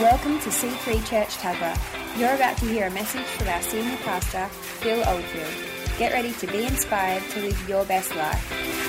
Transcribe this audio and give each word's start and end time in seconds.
Welcome 0.00 0.38
to 0.40 0.48
C3 0.48 1.04
Church 1.06 1.36
Tuggerah. 1.38 1.76
You're 2.18 2.34
about 2.34 2.56
to 2.58 2.66
hear 2.66 2.86
a 2.86 2.90
message 2.90 3.24
from 3.24 3.48
our 3.48 3.60
senior 3.62 3.96
pastor, 3.98 4.46
Phil 4.48 5.02
Oldfield. 5.08 5.98
Get 5.98 6.12
ready 6.12 6.32
to 6.32 6.46
be 6.46 6.64
inspired 6.64 7.22
to 7.30 7.40
live 7.40 7.68
your 7.68 7.84
best 7.84 8.14
life. 8.14 8.81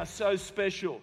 Are 0.00 0.06
so 0.06 0.34
special. 0.34 1.02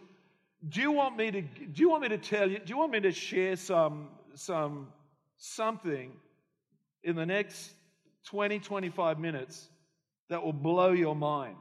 Do 0.67 0.81
you 0.81 0.91
want 0.91 1.17
me 1.17 1.29
to 1.29 1.41
do 1.41 1.81
you 1.81 1.89
want 1.89 2.01
me 2.01 2.09
to 2.09 2.17
tell 2.17 2.49
you 2.49 2.57
do 2.57 2.69
you 2.73 2.77
want 2.79 2.91
me 2.91 2.99
to 3.01 3.11
share 3.11 3.55
some 3.55 4.07
some 4.33 4.88
something 5.38 6.11
in 7.03 7.15
the 7.15 7.25
next 7.25 7.73
20 8.25 8.57
25 8.57 9.19
minutes 9.19 9.69
that 10.29 10.43
will 10.43 10.52
blow 10.52 10.93
your 10.93 11.15
mind 11.15 11.57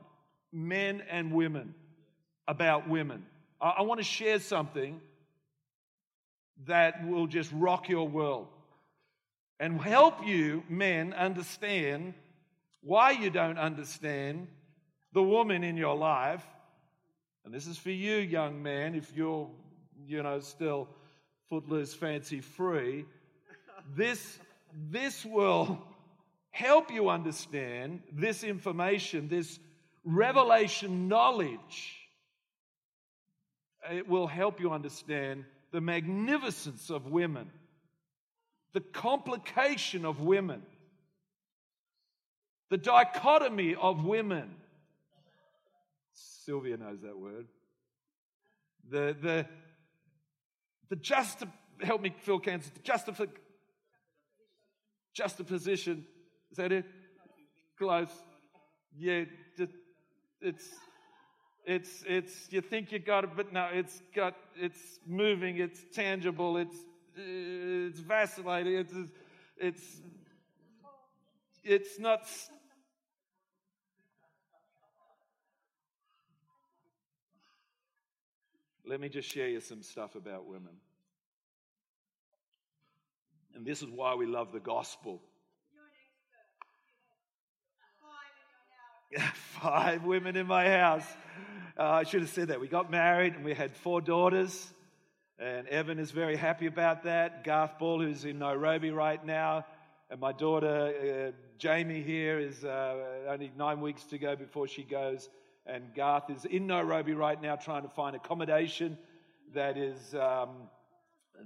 men 0.51 1.03
and 1.11 1.31
women 1.31 1.75
about 2.49 2.89
women 2.89 3.27
I, 3.61 3.75
I 3.79 3.83
want 3.83 4.01
to 4.01 4.05
share 4.05 4.39
something 4.39 4.99
that 6.67 7.07
will 7.07 7.27
just 7.27 7.53
rock 7.53 7.91
your 7.91 8.09
world 8.09 8.49
and 9.61 9.79
help 9.79 10.27
you, 10.27 10.63
men, 10.69 11.13
understand 11.13 12.15
why 12.83 13.11
you 13.11 13.31
don't 13.31 13.59
understand 13.59 14.49
the 15.13 15.23
woman 15.23 15.65
in 15.65 15.77
your 15.77 15.97
life. 15.97 16.45
And 17.47 17.55
this 17.55 17.69
is 17.69 17.79
for 17.79 17.91
you, 17.91 18.17
young 18.17 18.61
man, 18.61 18.97
if 18.97 19.13
you're, 19.17 19.49
you 20.05 20.21
know, 20.21 20.41
still 20.41 20.89
footloose, 21.49 21.95
fancy 21.95 22.41
free. 22.41 23.05
This, 23.95 24.41
this 24.91 25.25
will 25.25 25.81
help 26.51 26.91
you 26.91 27.09
understand 27.09 28.03
this 28.13 28.43
information, 28.43 29.29
this 29.29 29.61
revelation 30.05 31.07
knowledge. 31.07 31.95
It 33.93 34.09
will 34.09 34.27
help 34.27 34.59
you 34.59 34.73
understand 34.73 35.45
the 35.71 35.81
magnificence 35.81 36.91
of 36.91 37.07
women 37.07 37.49
the 38.77 38.81
complication 38.83 40.05
of 40.05 40.21
women, 40.21 40.61
the 42.69 42.77
dichotomy 42.77 43.75
of 43.75 44.05
women. 44.05 44.55
Sylvia 46.47 46.77
knows 46.77 47.03
that 47.03 47.19
word. 47.19 47.49
The, 48.89 49.17
the, 49.21 49.47
the 50.89 50.97
just, 50.97 51.43
help 51.83 52.01
me, 52.01 52.15
Phil 52.21 52.39
Cancer, 52.39 52.71
the 52.73 52.81
justifi, 52.81 53.29
juxtaposition, 55.13 56.07
is 56.51 56.57
that 56.57 56.73
it? 56.73 56.87
Close. 57.77 58.09
Yeah, 58.97 59.25
it's, 60.41 60.69
it's, 61.67 62.05
it's, 62.07 62.47
you 62.51 62.61
think 62.61 62.93
you 62.93 63.01
got 63.01 63.25
it, 63.25 63.31
but 63.37 63.53
no, 63.53 63.69
it's 63.73 64.01
got, 64.15 64.35
it's 64.55 65.01
moving, 65.05 65.59
it's 65.59 65.81
tangible, 65.93 66.57
it's 66.57 66.77
it's 67.17 68.01
vacillating. 68.01 68.75
It's, 68.75 68.93
it's, 69.57 69.83
it's 71.65 71.99
not. 71.99 72.29
Let 78.89 79.01
me 79.01 79.09
just 79.09 79.29
share 79.29 79.49
you 79.49 79.61
some 79.61 79.83
stuff 79.83 80.15
about 80.15 80.47
women. 80.47 80.73
And 83.55 83.67
this 83.67 83.83
is 83.83 83.89
why 83.89 84.15
we 84.15 84.27
love 84.27 84.53
the 84.53 84.61
gospel. 84.61 85.21
Five 89.61 90.05
women 90.05 90.37
in 90.37 90.47
my 90.47 90.69
house. 90.71 91.07
Uh, 91.77 91.83
I 91.83 92.05
should 92.05 92.21
have 92.21 92.31
said 92.31 92.49
that. 92.49 92.61
We 92.61 92.69
got 92.69 92.91
married 92.91 93.35
and 93.35 93.45
we 93.45 93.55
had 93.55 93.75
four 93.75 94.01
daughters. 94.01 94.73
And 95.39 95.67
Evan 95.69 95.99
is 95.99 96.13
very 96.13 96.37
happy 96.37 96.67
about 96.67 97.03
that. 97.05 97.43
Garth 97.45 97.79
Ball, 97.79 98.03
who's 98.03 98.25
in 98.25 98.39
Nairobi 98.39 98.91
right 98.91 99.25
now, 99.25 99.67
and 100.09 100.21
my 100.21 100.33
daughter 100.33 100.93
uh, 101.29 101.33
Jamie 101.59 102.03
here 102.03 102.39
is 102.39 102.65
uh, 102.65 103.27
only 103.29 103.51
nine 103.57 103.81
weeks 103.81 104.05
to 104.05 104.19
go 104.19 104.37
before 104.37 104.69
she 104.69 104.83
goes. 104.83 105.29
And 105.67 105.93
Garth 105.95 106.31
is 106.31 106.45
in 106.45 106.69
Nairobi 106.69 107.13
right 107.13 107.41
now 107.41 107.57
trying 107.57 107.83
to 107.83 107.89
find 107.89 108.15
accommodation 108.15 108.97
that 109.53 109.77
is, 109.77 110.15
um, 110.15 110.51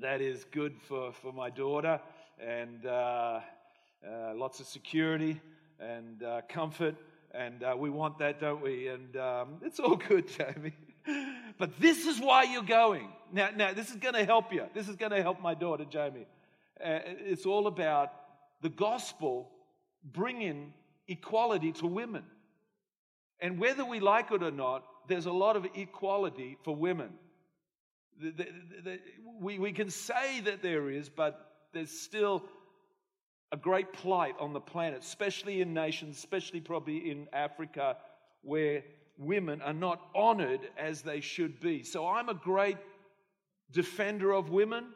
that 0.01 0.21
is 0.21 0.45
good 0.51 0.75
for, 0.87 1.13
for 1.13 1.33
my 1.33 1.49
daughter 1.49 2.01
and 2.39 2.87
uh, 2.87 3.41
uh 4.07 4.35
lots 4.35 4.61
of 4.61 4.67
security 4.67 5.41
and 5.79 6.23
uh, 6.23 6.43
comfort. 6.49 6.97
And 7.33 7.63
uh, 7.63 7.75
we 7.79 7.89
want 7.89 8.19
that, 8.19 8.41
don't 8.41 8.63
we? 8.63 8.89
And 8.89 9.17
um, 9.17 9.49
it's 9.63 9.81
all 9.81 9.97
good, 9.97 10.29
Jamie. 10.39 10.75
but 11.59 11.81
this 11.81 12.07
is 12.07 12.21
why 12.21 12.43
you're 12.43 12.63
going. 12.63 13.09
Now, 13.33 13.51
now 13.57 13.73
this 13.73 13.89
is 13.89 13.97
going 13.97 14.15
to 14.15 14.25
help 14.25 14.53
you. 14.53 14.67
This 14.75 14.89
is 14.89 14.97
going 14.97 15.13
to 15.13 15.23
help 15.23 15.41
my 15.41 15.55
daughter, 15.55 15.85
Jamie. 15.85 16.27
Uh, 16.83 16.99
it's 17.05 17.47
all 17.47 17.67
about 17.67 18.13
the 18.61 18.69
gospel 18.69 19.51
bringing 20.05 20.75
equality 21.09 21.73
to 21.73 21.87
women. 21.87 22.25
And 23.41 23.59
whether 23.59 23.85
we 23.85 24.01
like 24.01 24.31
it 24.31 24.43
or 24.43 24.51
not, 24.51 24.85
there's 25.09 25.27
a 25.27 25.33
lot 25.33 25.57
of 25.57 25.67
equality 25.75 26.57
for 26.63 26.77
women. 26.77 27.11
We, 29.41 29.59
we 29.59 29.73
can 29.73 29.91
say 29.91 30.41
that 30.43 30.63
there 30.63 30.91
is, 30.91 31.09
but 31.09 31.53
there's 31.73 31.91
still 31.91 32.45
a 33.53 33.57
great 33.57 33.93
plight 33.93 34.35
on 34.39 34.53
the 34.53 34.61
planet, 34.61 35.01
especially 35.01 35.61
in 35.61 35.73
nations, 35.73 36.19
especially 36.19 36.61
probably 36.61 37.11
in 37.11 37.27
Africa, 37.33 37.97
where 38.43 38.83
women 39.19 39.61
are 39.63 39.73
not 39.73 40.01
honored 40.15 40.61
as 40.79 41.03
they 41.03 41.21
should 41.21 41.61
be. 41.61 41.83
So 41.83 42.07
I'm 42.07 42.29
a 42.29 42.35
great 42.35 42.77
defender 43.73 44.33
of 44.33 44.51
women. 44.51 44.87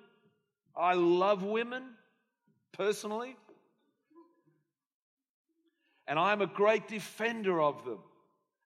I 0.76 0.94
love 0.94 1.42
women 1.42 1.82
personally. 2.72 3.36
And 6.06 6.18
I'm 6.18 6.42
a 6.42 6.46
great 6.46 6.88
defender 6.88 7.60
of 7.60 7.84
them. 7.84 7.98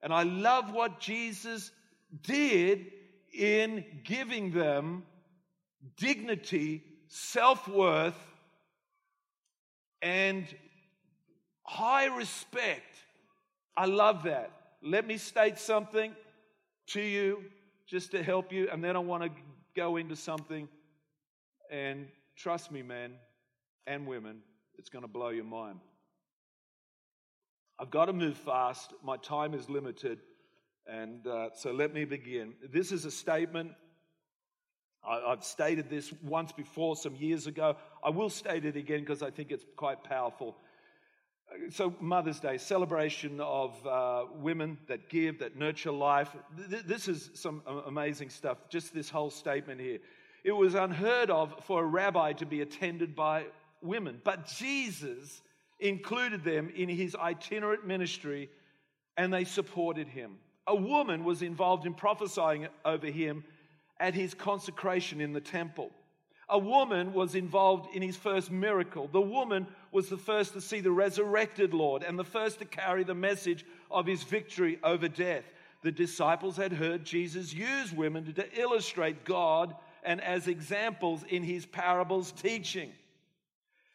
And 0.02 0.12
I 0.12 0.22
love 0.22 0.72
what 0.72 1.00
Jesus 1.00 1.70
did 2.22 2.86
in 3.32 3.84
giving 4.04 4.52
them 4.52 5.04
dignity, 5.96 6.82
self 7.08 7.68
worth, 7.68 8.18
and 10.00 10.46
high 11.62 12.06
respect. 12.06 12.96
I 13.76 13.86
love 13.86 14.24
that 14.24 14.52
let 14.82 15.06
me 15.06 15.16
state 15.16 15.58
something 15.58 16.14
to 16.88 17.00
you 17.00 17.44
just 17.86 18.10
to 18.12 18.22
help 18.22 18.52
you, 18.52 18.68
and 18.70 18.82
then 18.82 18.96
I 18.96 19.00
want 19.00 19.24
to 19.24 19.30
go 19.74 19.96
into 19.96 20.16
something. 20.16 20.68
And 21.70 22.06
trust 22.36 22.70
me, 22.70 22.82
men 22.82 23.14
and 23.86 24.06
women, 24.06 24.40
it's 24.76 24.88
going 24.88 25.02
to 25.02 25.08
blow 25.08 25.30
your 25.30 25.44
mind. 25.44 25.80
I've 27.78 27.90
got 27.90 28.06
to 28.06 28.12
move 28.12 28.36
fast. 28.36 28.92
My 29.04 29.16
time 29.16 29.54
is 29.54 29.68
limited. 29.68 30.18
And 30.86 31.26
uh, 31.26 31.50
so 31.54 31.70
let 31.72 31.92
me 31.92 32.04
begin. 32.04 32.54
This 32.72 32.92
is 32.92 33.04
a 33.04 33.10
statement. 33.10 33.72
I, 35.06 35.30
have 35.30 35.44
stated 35.44 35.88
this 35.88 36.12
once 36.22 36.52
before, 36.52 36.96
some 36.96 37.14
years 37.14 37.46
ago. 37.46 37.76
I 38.04 38.10
will 38.10 38.30
state 38.30 38.64
it 38.64 38.76
again 38.76 39.00
because 39.00 39.22
I 39.22 39.30
think 39.30 39.52
it's 39.52 39.64
quite 39.76 40.02
powerful 40.02 40.56
so 41.70 41.94
Mother's 42.00 42.40
Day, 42.40 42.58
celebration 42.58 43.40
of 43.40 43.86
uh, 43.86 44.24
women 44.34 44.78
that 44.86 45.08
give, 45.08 45.38
that 45.40 45.56
nurture 45.56 45.92
life. 45.92 46.34
This 46.56 47.08
is 47.08 47.30
some 47.34 47.62
amazing 47.86 48.30
stuff. 48.30 48.58
Just 48.68 48.94
this 48.94 49.08
whole 49.08 49.30
statement 49.30 49.80
here. 49.80 49.98
It 50.44 50.52
was 50.52 50.74
unheard 50.74 51.30
of 51.30 51.54
for 51.64 51.82
a 51.82 51.86
rabbi 51.86 52.32
to 52.34 52.46
be 52.46 52.60
attended 52.60 53.16
by 53.16 53.46
women, 53.82 54.20
but 54.24 54.46
Jesus 54.46 55.42
included 55.80 56.44
them 56.44 56.70
in 56.74 56.88
his 56.88 57.14
itinerant 57.14 57.86
ministry 57.86 58.50
and 59.16 59.32
they 59.32 59.44
supported 59.44 60.08
him. 60.08 60.36
A 60.66 60.74
woman 60.74 61.24
was 61.24 61.42
involved 61.42 61.86
in 61.86 61.94
prophesying 61.94 62.68
over 62.84 63.06
him 63.06 63.44
at 63.98 64.14
his 64.14 64.34
consecration 64.34 65.20
in 65.20 65.32
the 65.32 65.40
temple. 65.40 65.90
A 66.50 66.58
woman 66.58 67.12
was 67.12 67.34
involved 67.34 67.94
in 67.94 68.00
his 68.00 68.16
first 68.16 68.50
miracle. 68.50 69.08
The 69.08 69.20
woman 69.20 69.66
was 69.92 70.08
the 70.08 70.16
first 70.16 70.54
to 70.54 70.60
see 70.60 70.80
the 70.80 70.90
resurrected 70.90 71.74
Lord 71.74 72.02
and 72.02 72.18
the 72.18 72.24
first 72.24 72.58
to 72.60 72.64
carry 72.64 73.04
the 73.04 73.14
message 73.14 73.66
of 73.90 74.06
his 74.06 74.22
victory 74.22 74.78
over 74.82 75.08
death. 75.08 75.44
The 75.82 75.92
disciples 75.92 76.56
had 76.56 76.72
heard 76.72 77.04
Jesus 77.04 77.52
use 77.52 77.92
women 77.92 78.32
to 78.32 78.60
illustrate 78.60 79.24
God 79.24 79.74
and 80.02 80.20
as 80.22 80.48
examples 80.48 81.22
in 81.28 81.42
his 81.42 81.66
parables 81.66 82.32
teaching. 82.32 82.92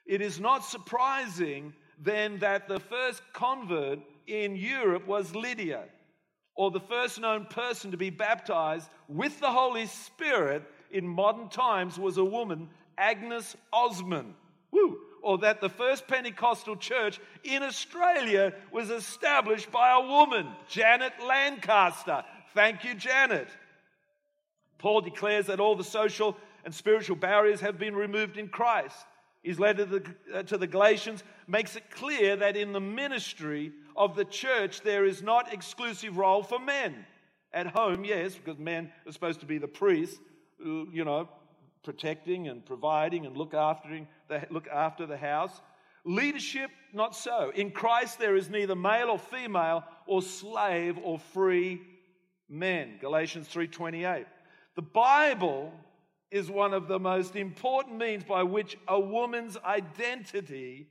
It 0.05 0.21
is 0.21 0.39
not 0.39 0.65
surprising 0.65 1.73
then 1.99 2.39
that 2.39 2.67
the 2.67 2.79
first 2.79 3.21
convert 3.33 3.99
in 4.27 4.55
Europe 4.55 5.07
was 5.07 5.35
Lydia. 5.35 5.85
or 6.55 6.71
the 6.71 6.79
first 6.79 7.19
known 7.19 7.45
person 7.45 7.91
to 7.91 7.97
be 7.97 8.09
baptized 8.09 8.89
with 9.07 9.39
the 9.39 9.51
Holy 9.51 9.87
Spirit 9.87 10.63
in 10.91 11.07
modern 11.07 11.49
times 11.49 11.97
was 11.97 12.17
a 12.17 12.23
woman, 12.23 12.69
Agnes 12.97 13.55
Ozman. 13.73 14.33
Woo! 14.71 14.97
Or 15.21 15.37
that 15.39 15.61
the 15.61 15.69
first 15.69 16.07
Pentecostal 16.07 16.75
church 16.75 17.19
in 17.43 17.63
Australia 17.63 18.53
was 18.71 18.89
established 18.89 19.71
by 19.71 19.93
a 19.93 20.05
woman, 20.05 20.47
Janet 20.67 21.13
Lancaster. 21.25 22.23
Thank 22.53 22.83
you, 22.83 22.93
Janet. 22.93 23.47
Paul 24.77 25.01
declares 25.01 25.47
that 25.47 25.61
all 25.61 25.75
the 25.75 25.83
social 25.83 26.37
and 26.65 26.73
spiritual 26.73 27.15
barriers 27.15 27.61
have 27.61 27.79
been 27.79 27.95
removed 27.95 28.37
in 28.37 28.49
Christ. 28.49 29.05
His 29.43 29.59
letter 29.59 29.85
to 29.85 29.99
the, 29.99 30.15
uh, 30.33 30.43
to 30.43 30.57
the 30.57 30.67
Galatians 30.67 31.23
makes 31.47 31.75
it 31.75 31.91
clear 31.91 32.37
that 32.37 32.55
in 32.55 32.71
the 32.71 32.79
ministry 32.79 33.73
of 33.95 34.15
the 34.15 34.25
church 34.25 34.81
there 34.81 35.05
is 35.05 35.21
not 35.21 35.53
exclusive 35.53 36.17
role 36.17 36.43
for 36.43 36.59
men. 36.59 37.05
At 37.51 37.67
home, 37.67 38.03
yes, 38.05 38.35
because 38.35 38.57
men 38.57 38.91
are 39.05 39.11
supposed 39.11 39.41
to 39.41 39.45
be 39.45 39.57
the 39.57 39.67
priests, 39.67 40.19
you 40.59 41.03
know, 41.05 41.29
protecting 41.83 42.47
and 42.47 42.65
providing 42.65 43.25
and 43.25 43.37
look 43.37 43.53
after 43.53 44.07
the, 44.29 44.47
look 44.49 44.67
after 44.69 45.05
the 45.05 45.17
house. 45.17 45.61
Leadership, 46.05 46.71
not 46.93 47.15
so. 47.15 47.51
In 47.53 47.71
Christ 47.71 48.19
there 48.19 48.35
is 48.35 48.49
neither 48.49 48.75
male 48.75 49.09
or 49.09 49.19
female 49.19 49.83
or 50.05 50.21
slave 50.21 50.97
or 51.03 51.19
free 51.19 51.81
men. 52.49 52.97
Galatians 52.99 53.47
3:28. 53.47 54.25
The 54.75 54.81
Bible 54.81 55.71
is 56.33 56.49
one 56.49 56.73
of 56.73 56.87
the 56.87 56.99
most 56.99 57.35
important 57.35 57.97
means 57.97 58.23
by 58.23 58.41
which 58.41 58.75
a 58.87 58.99
woman's 58.99 59.55
identity 59.57 60.87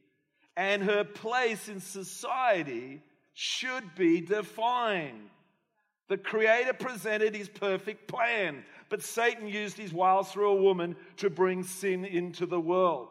and 0.56 0.84
her 0.84 1.02
place 1.02 1.68
in 1.68 1.80
society 1.80 3.02
should 3.34 3.94
be 3.96 4.20
defined. 4.20 5.28
The 6.08 6.16
Creator 6.16 6.74
presented 6.74 7.34
His 7.34 7.48
perfect 7.48 8.06
plan, 8.06 8.64
but 8.88 9.02
Satan 9.02 9.48
used 9.48 9.76
his 9.76 9.92
wiles 9.92 10.30
through 10.30 10.50
a 10.50 10.62
woman 10.62 10.94
to 11.16 11.28
bring 11.28 11.64
sin 11.64 12.04
into 12.04 12.46
the 12.46 12.60
world. 12.60 13.08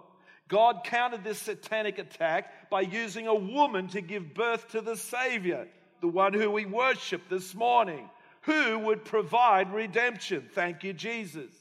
God 0.47 0.81
countered 0.85 1.23
this 1.23 1.39
satanic 1.39 1.97
attack 1.99 2.69
by 2.69 2.81
using 2.81 3.27
a 3.27 3.35
woman 3.35 3.87
to 3.89 4.01
give 4.01 4.33
birth 4.33 4.69
to 4.69 4.81
the 4.81 4.95
Savior, 4.95 5.67
the 5.99 6.07
one 6.07 6.33
who 6.33 6.49
we 6.51 6.65
worship 6.65 7.23
this 7.29 7.55
morning, 7.55 8.09
who 8.41 8.79
would 8.79 9.03
provide 9.03 9.73
redemption. 9.73 10.47
Thank 10.53 10.83
you, 10.83 10.93
Jesus. 10.93 11.51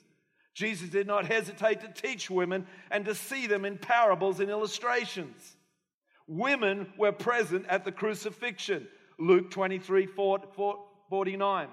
Jesus 0.54 0.90
did 0.90 1.06
not 1.06 1.26
hesitate 1.26 1.80
to 1.80 1.88
teach 1.88 2.28
women 2.28 2.66
and 2.90 3.04
to 3.04 3.14
see 3.14 3.46
them 3.46 3.64
in 3.64 3.78
parables 3.78 4.40
and 4.40 4.50
illustrations. 4.50 5.56
Women 6.26 6.92
were 6.96 7.12
present 7.12 7.66
at 7.68 7.84
the 7.84 7.92
crucifixion. 7.92 8.86
Luke 9.18 9.50
23 9.50 10.06
49. 10.06 11.68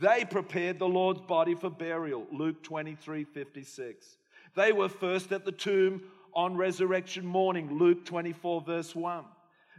They 0.00 0.24
prepared 0.24 0.78
the 0.78 0.88
Lord's 0.88 1.20
body 1.20 1.54
for 1.54 1.70
burial. 1.70 2.26
Luke 2.32 2.62
23 2.62 3.24
56. 3.24 4.16
They 4.54 4.72
were 4.72 4.88
first 4.88 5.32
at 5.32 5.44
the 5.44 5.52
tomb 5.52 6.02
on 6.34 6.56
resurrection 6.56 7.26
morning. 7.26 7.78
Luke 7.78 8.04
24, 8.04 8.60
verse 8.62 8.94
1. 8.94 9.24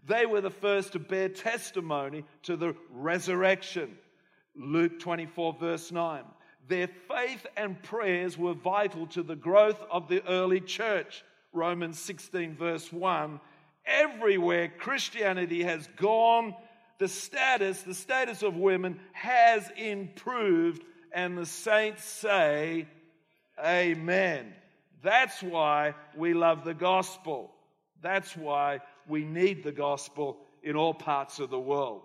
They 0.06 0.26
were 0.26 0.42
the 0.42 0.50
first 0.50 0.94
to 0.94 1.00
bear 1.00 1.30
testimony 1.30 2.24
to 2.44 2.56
the 2.56 2.76
resurrection. 2.92 3.98
Luke 4.56 5.00
24, 5.00 5.54
verse 5.54 5.92
9. 5.92 6.24
Their 6.70 6.88
faith 6.88 7.46
and 7.58 7.82
prayers 7.84 8.38
were 8.38 8.54
vital 8.54 9.08
to 9.08 9.24
the 9.24 9.36
growth 9.36 9.84
of 9.92 10.08
the 10.08 10.26
early 10.26 10.62
church. 10.62 11.26
Romans 11.52 12.00
16, 12.00 12.56
verse 12.56 12.94
1 12.94 13.42
everywhere 13.90 14.72
Christianity 14.78 15.64
has 15.64 15.88
gone, 15.98 16.54
the 17.00 17.08
status, 17.08 17.82
the 17.82 17.94
status 17.94 18.44
of 18.44 18.56
women 18.56 19.00
has 19.14 19.70
improved, 19.76 20.84
and 21.12 21.38
the 21.38 21.46
saints 21.46 22.04
say, 22.04 22.88
Amen. 23.64 24.54
That's 25.02 25.42
why 25.42 25.96
we 26.16 26.34
love 26.34 26.64
the 26.64 26.74
gospel. 26.74 27.52
That's 28.02 28.36
why 28.36 28.80
we 29.08 29.24
need 29.24 29.64
the 29.64 29.72
gospel 29.72 30.38
in 30.62 30.76
all 30.76 30.94
parts 30.94 31.40
of 31.40 31.50
the 31.50 31.60
world. 31.60 32.02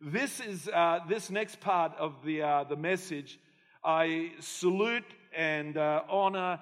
This 0.00 0.40
is 0.40 0.68
uh, 0.68 1.00
this 1.08 1.30
next 1.30 1.60
part 1.60 1.96
of 1.98 2.14
the 2.24 2.42
uh, 2.42 2.64
the 2.64 2.76
message. 2.76 3.38
I 3.84 4.32
salute 4.40 5.04
and 5.36 5.76
uh, 5.76 6.02
honor 6.08 6.58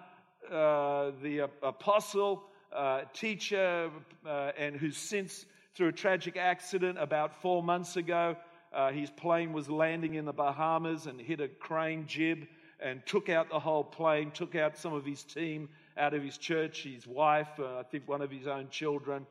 uh, 0.50 1.12
the 1.22 1.48
apostle 1.62 2.44
uh, 2.74 3.02
teacher 3.14 3.90
uh, 4.26 4.52
and 4.58 4.76
who's 4.76 4.96
since, 4.96 5.46
through 5.74 5.88
a 5.88 5.92
tragic 5.92 6.36
accident 6.36 6.98
about 7.00 7.40
four 7.40 7.62
months 7.62 7.96
ago, 7.96 8.36
uh, 8.72 8.92
his 8.92 9.10
plane 9.10 9.52
was 9.52 9.70
landing 9.70 10.14
in 10.14 10.26
the 10.26 10.32
Bahamas 10.32 11.06
and 11.06 11.18
hit 11.20 11.40
a 11.40 11.48
crane 11.48 12.06
jib 12.06 12.46
and 12.80 13.04
took 13.06 13.30
out 13.30 13.48
the 13.48 13.58
whole 13.58 13.84
plane, 13.84 14.30
took 14.30 14.54
out 14.54 14.76
some 14.76 14.92
of 14.92 15.06
his 15.06 15.24
team 15.24 15.68
out 15.96 16.12
of 16.12 16.22
his 16.22 16.36
church, 16.36 16.82
his 16.82 17.06
wife, 17.06 17.48
uh, 17.58 17.78
I 17.78 17.82
think 17.84 18.06
one 18.06 18.20
of 18.20 18.30
his 18.30 18.46
own 18.46 18.68
children. 18.68 19.26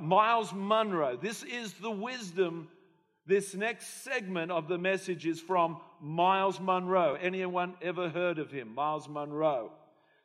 Myles 0.00 0.52
Munroe, 0.52 1.16
this 1.16 1.42
is 1.42 1.72
the 1.74 1.90
wisdom. 1.90 2.68
This 3.26 3.54
next 3.54 4.04
segment 4.04 4.52
of 4.52 4.68
the 4.68 4.76
message 4.76 5.26
is 5.26 5.40
from 5.40 5.78
Myles 6.00 6.60
Munroe. 6.60 7.14
Anyone 7.14 7.74
ever 7.80 8.10
heard 8.10 8.38
of 8.38 8.50
him? 8.50 8.74
Myles 8.74 9.08
Munroe. 9.08 9.72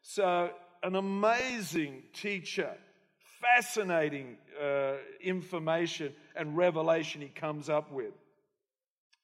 So 0.01 0.49
an 0.83 0.95
amazing 0.95 2.03
teacher, 2.13 2.75
fascinating 3.41 4.37
uh, 4.61 4.95
information 5.21 6.13
and 6.35 6.57
revelation 6.57 7.21
he 7.21 7.29
comes 7.29 7.69
up 7.69 7.89
with. 7.91 8.13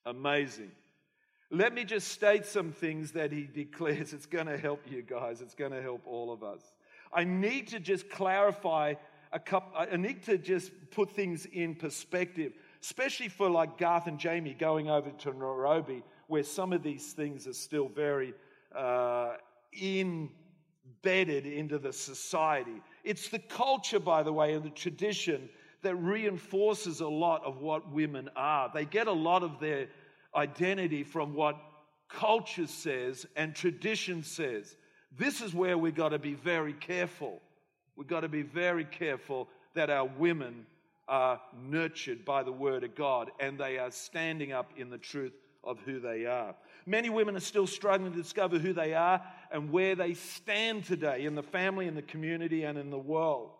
Amazing. 0.05 0.71
Let 1.51 1.73
me 1.73 1.83
just 1.83 2.07
state 2.07 2.45
some 2.45 2.71
things 2.71 3.11
that 3.11 3.31
he 3.31 3.43
declares. 3.53 4.13
It's 4.13 4.25
going 4.25 4.47
to 4.47 4.57
help 4.57 4.81
you 4.89 5.01
guys, 5.01 5.41
it's 5.41 5.55
going 5.55 5.71
to 5.71 5.81
help 5.81 6.01
all 6.05 6.31
of 6.31 6.43
us. 6.43 6.61
I 7.13 7.23
need 7.23 7.69
to 7.69 7.79
just 7.79 8.09
clarify 8.09 8.95
a 9.31 9.39
couple, 9.39 9.77
I 9.77 9.97
need 9.97 10.23
to 10.23 10.37
just 10.37 10.71
put 10.91 11.11
things 11.11 11.45
in 11.45 11.75
perspective, 11.75 12.53
especially 12.85 13.29
for 13.29 13.49
like 13.49 13.79
Garth 13.79 14.05
and 14.05 14.19
Jamie 14.19 14.53
going 14.53 14.91
over 14.91 15.09
to 15.09 15.31
Nairobi, 15.31 16.03
where 16.27 16.43
some 16.43 16.71
of 16.71 16.83
these 16.83 17.13
things 17.13 17.47
are 17.47 17.53
still 17.53 17.87
very 17.87 18.35
uh, 18.75 19.37
embedded 19.81 21.47
into 21.47 21.79
the 21.79 21.91
society. 21.91 22.83
It's 23.03 23.29
the 23.29 23.39
culture, 23.39 23.99
by 23.99 24.21
the 24.21 24.31
way, 24.31 24.53
and 24.53 24.63
the 24.63 24.69
tradition 24.69 25.49
that 25.81 25.95
reinforces 25.95 26.99
a 26.99 27.07
lot 27.07 27.43
of 27.43 27.57
what 27.57 27.91
women 27.91 28.29
are. 28.35 28.69
They 28.71 28.85
get 28.85 29.07
a 29.07 29.11
lot 29.11 29.41
of 29.41 29.59
their 29.59 29.87
identity 30.35 31.03
from 31.03 31.33
what 31.33 31.57
culture 32.07 32.67
says 32.67 33.25
and 33.35 33.55
tradition 33.55 34.21
says. 34.21 34.75
This 35.17 35.41
is 35.41 35.55
where 35.55 35.75
we've 35.75 35.95
got 35.95 36.09
to 36.09 36.19
be 36.19 36.35
very 36.35 36.73
careful. 36.73 37.41
We've 37.95 38.07
got 38.07 38.21
to 38.21 38.29
be 38.29 38.43
very 38.43 38.85
careful 38.85 39.49
that 39.73 39.89
our 39.89 40.05
women 40.05 40.67
are 41.07 41.39
nurtured 41.53 42.25
by 42.25 42.43
the 42.43 42.51
Word 42.51 42.83
of 42.83 42.95
God 42.95 43.31
and 43.39 43.59
they 43.59 43.77
are 43.77 43.91
standing 43.91 44.51
up 44.51 44.71
in 44.77 44.89
the 44.89 44.97
truth 44.97 45.33
of 45.63 45.79
who 45.81 45.99
they 45.99 46.25
are. 46.25 46.55
Many 46.85 47.09
women 47.09 47.35
are 47.35 47.41
still 47.41 47.67
struggling 47.67 48.11
to 48.11 48.17
discover 48.17 48.59
who 48.59 48.73
they 48.73 48.93
are 48.93 49.21
and 49.51 49.71
where 49.71 49.95
they 49.95 50.13
stand 50.13 50.85
today 50.85 51.25
in 51.25 51.35
the 51.35 51.43
family, 51.43 51.87
in 51.87 51.95
the 51.95 52.01
community, 52.01 52.63
and 52.63 52.77
in 52.77 52.89
the 52.89 52.97
world. 52.97 53.51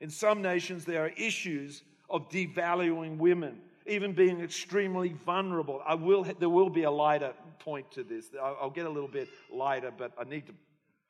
In 0.00 0.10
some 0.10 0.42
nations, 0.42 0.84
there 0.84 1.04
are 1.04 1.12
issues 1.16 1.82
of 2.10 2.28
devaluing 2.28 3.18
women, 3.18 3.60
even 3.86 4.12
being 4.12 4.40
extremely 4.40 5.14
vulnerable. 5.24 5.80
I 5.86 5.94
will, 5.94 6.24
there 6.24 6.48
will 6.48 6.70
be 6.70 6.82
a 6.82 6.90
lighter 6.90 7.32
point 7.60 7.90
to 7.92 8.02
this. 8.02 8.26
I'll 8.40 8.70
get 8.70 8.86
a 8.86 8.90
little 8.90 9.08
bit 9.08 9.28
lighter, 9.52 9.92
but 9.96 10.12
I 10.18 10.24
need 10.24 10.46
to 10.48 10.54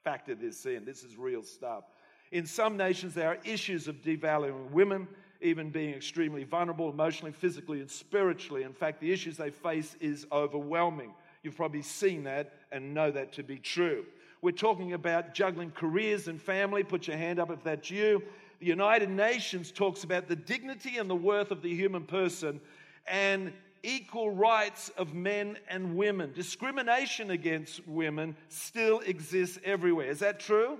factor 0.04 0.34
this 0.34 0.66
in. 0.66 0.84
This 0.84 1.02
is 1.02 1.16
real 1.16 1.42
stuff. 1.42 1.84
In 2.32 2.46
some 2.46 2.76
nations, 2.76 3.14
there 3.14 3.28
are 3.28 3.38
issues 3.44 3.88
of 3.88 3.96
devaluing 4.02 4.70
women, 4.70 5.08
even 5.42 5.70
being 5.70 5.94
extremely 5.94 6.44
vulnerable 6.44 6.88
emotionally, 6.88 7.32
physically, 7.32 7.80
and 7.80 7.90
spiritually. 7.90 8.62
In 8.62 8.72
fact, 8.72 9.00
the 9.00 9.12
issues 9.12 9.36
they 9.36 9.50
face 9.50 9.96
is 10.00 10.26
overwhelming. 10.32 11.12
You've 11.42 11.56
probably 11.56 11.82
seen 11.82 12.24
that 12.24 12.52
and 12.70 12.94
know 12.94 13.10
that 13.10 13.32
to 13.34 13.42
be 13.42 13.58
true. 13.58 14.04
We're 14.40 14.52
talking 14.52 14.92
about 14.92 15.34
juggling 15.34 15.70
careers 15.72 16.28
and 16.28 16.40
family. 16.40 16.82
Put 16.82 17.06
your 17.06 17.16
hand 17.16 17.38
up 17.38 17.50
if 17.50 17.62
that's 17.62 17.90
you. 17.90 18.22
The 18.60 18.66
United 18.66 19.10
Nations 19.10 19.72
talks 19.72 20.04
about 20.04 20.28
the 20.28 20.36
dignity 20.36 20.98
and 20.98 21.10
the 21.10 21.16
worth 21.16 21.50
of 21.50 21.62
the 21.62 21.74
human 21.74 22.04
person 22.04 22.60
and 23.06 23.52
equal 23.82 24.30
rights 24.30 24.90
of 24.96 25.14
men 25.14 25.58
and 25.68 25.96
women. 25.96 26.32
Discrimination 26.32 27.30
against 27.30 27.86
women 27.88 28.36
still 28.48 29.00
exists 29.00 29.58
everywhere. 29.64 30.08
Is 30.08 30.20
that 30.20 30.38
true? 30.38 30.78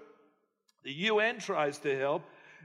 The 0.85 0.92
UN 0.92 1.38
tries 1.38 1.78
to 1.81 1.99
help 1.99 2.23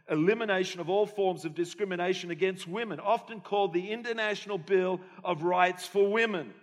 elimination 0.10 0.80
of 0.80 0.90
all 0.90 1.06
forms 1.06 1.46
of 1.46 1.56
discrimination 1.56 2.32
against 2.32 2.68
women, 2.68 3.00
often 3.00 3.42
called 3.42 3.74
the 3.74 3.92
International 3.92 4.58
Bill 4.58 5.00
of 5.24 5.44
Rights 5.44 5.86
for 5.86 6.10
Women. 6.12 6.54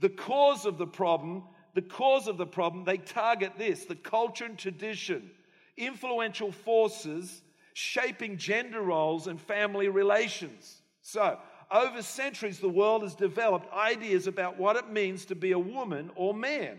The 0.00 0.10
cause 0.10 0.66
of 0.66 0.78
the 0.78 0.86
problem, 0.86 1.44
the 1.74 1.82
cause 1.82 2.28
of 2.28 2.36
the 2.36 2.46
problem, 2.46 2.84
they 2.84 2.98
target 2.98 3.52
this 3.58 3.84
the 3.84 3.94
culture 3.94 4.44
and 4.44 4.58
tradition, 4.58 5.30
influential 5.76 6.52
forces 6.52 7.42
shaping 7.74 8.36
gender 8.36 8.80
roles 8.80 9.26
and 9.26 9.40
family 9.40 9.88
relations. 9.88 10.80
So, 11.02 11.38
over 11.70 12.02
centuries, 12.02 12.60
the 12.60 12.68
world 12.68 13.02
has 13.02 13.14
developed 13.14 13.72
ideas 13.72 14.26
about 14.26 14.58
what 14.58 14.76
it 14.76 14.90
means 14.90 15.24
to 15.26 15.34
be 15.34 15.52
a 15.52 15.58
woman 15.58 16.10
or 16.14 16.32
man. 16.32 16.78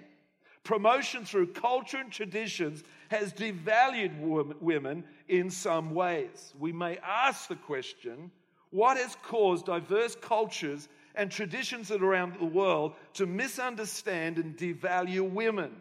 Promotion 0.63 1.25
through 1.25 1.48
culture 1.48 1.98
and 1.98 2.12
traditions 2.12 2.84
has 3.09 3.33
devalued 3.33 4.17
women 4.62 5.03
in 5.27 5.50
some 5.50 5.93
ways. 5.93 6.53
We 6.59 6.71
may 6.71 6.97
ask 6.97 7.47
the 7.47 7.55
question 7.55 8.31
what 8.71 8.97
has 8.97 9.15
caused 9.24 9.67
diverse 9.67 10.15
cultures 10.15 10.89
and 11.15 11.31
traditions 11.31 11.91
around 11.91 12.35
the 12.39 12.45
world 12.45 12.93
to 13.13 13.25
misunderstand 13.25 14.38
and 14.38 14.57
devalue 14.57 15.29
women? 15.29 15.71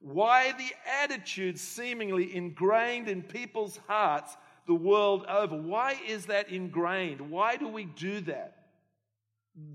Why 0.00 0.52
the 0.52 0.70
attitude 1.02 1.58
seemingly 1.58 2.36
ingrained 2.36 3.08
in 3.08 3.22
people's 3.22 3.78
hearts 3.88 4.36
the 4.66 4.74
world 4.74 5.24
over? 5.26 5.56
Why 5.56 5.98
is 6.06 6.26
that 6.26 6.50
ingrained? 6.50 7.20
Why 7.20 7.56
do 7.56 7.68
we 7.68 7.84
do 7.84 8.20
that? 8.22 8.56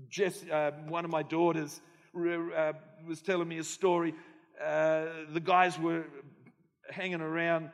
Jess, 0.08 0.44
uh, 0.48 0.72
one 0.86 1.04
of 1.04 1.10
my 1.10 1.22
daughters, 1.22 1.80
uh, 2.14 2.72
was 3.06 3.22
telling 3.22 3.48
me 3.48 3.58
a 3.58 3.64
story. 3.64 4.14
Uh, 4.62 5.06
the 5.32 5.40
guys 5.40 5.78
were 5.78 6.04
hanging 6.90 7.20
around 7.20 7.70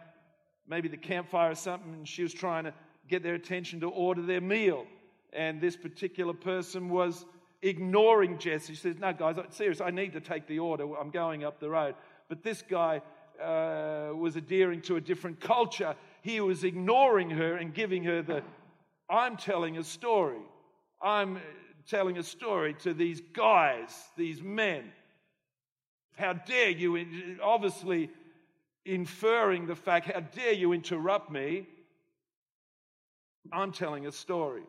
maybe 0.69 0.89
the 0.89 0.97
campfire 0.97 1.53
or 1.53 1.55
something, 1.55 1.93
and 1.93 2.09
she 2.09 2.23
was 2.23 2.33
trying 2.33 2.65
to 2.65 2.75
get 3.09 3.23
their 3.23 3.35
attention 3.35 3.81
to 3.81 3.89
order 3.89 4.23
their 4.23 4.41
meal. 4.41 4.87
And 5.33 5.61
this 5.61 5.77
particular 5.77 6.33
person 6.33 6.89
was 6.89 7.25
ignoring 7.63 8.39
Jess. 8.39 8.67
She 8.67 8.75
says, 8.75 8.97
No, 8.99 9.13
guys, 9.13 9.37
serious, 9.51 9.81
I 9.81 9.91
need 9.91 10.13
to 10.15 10.21
take 10.21 10.47
the 10.47 10.59
order. 10.59 10.97
I'm 10.97 11.11
going 11.11 11.45
up 11.45 11.61
the 11.61 11.71
road. 11.71 11.95
But 12.29 12.43
this 12.43 12.63
guy 12.63 13.03
uh, 13.43 14.13
was 14.15 14.37
adhering 14.37 14.83
to 14.83 14.97
a 14.97 15.01
different 15.01 15.41
culture. 15.41 15.95
He 16.23 16.41
was 16.41 16.65
ignoring 16.65 17.31
her 17.31 17.57
and 17.57 17.73
giving 17.73 18.05
her 18.05 18.23
the, 18.23 18.43
I'm 19.09 19.37
telling 19.37 19.79
a 19.79 19.85
story. 19.85 20.41
I'm 21.01 21.39
telling 21.87 22.19
a 22.19 22.23
story 22.23 22.75
to 22.81 22.95
these 22.95 23.21
guys, 23.33 23.91
these 24.17 24.43
men. 24.43 24.85
How 26.17 26.33
dare 26.33 26.71
you, 26.71 27.39
obviously 27.43 28.11
inferring 28.87 29.67
the 29.67 29.75
fact, 29.75 30.07
how 30.07 30.21
dare 30.21 30.53
you 30.53 30.73
interrupt 30.73 31.31
me? 31.31 31.67
I'm 33.53 33.73
telling 33.73 34.07
a 34.07 34.13
story. 34.13 34.63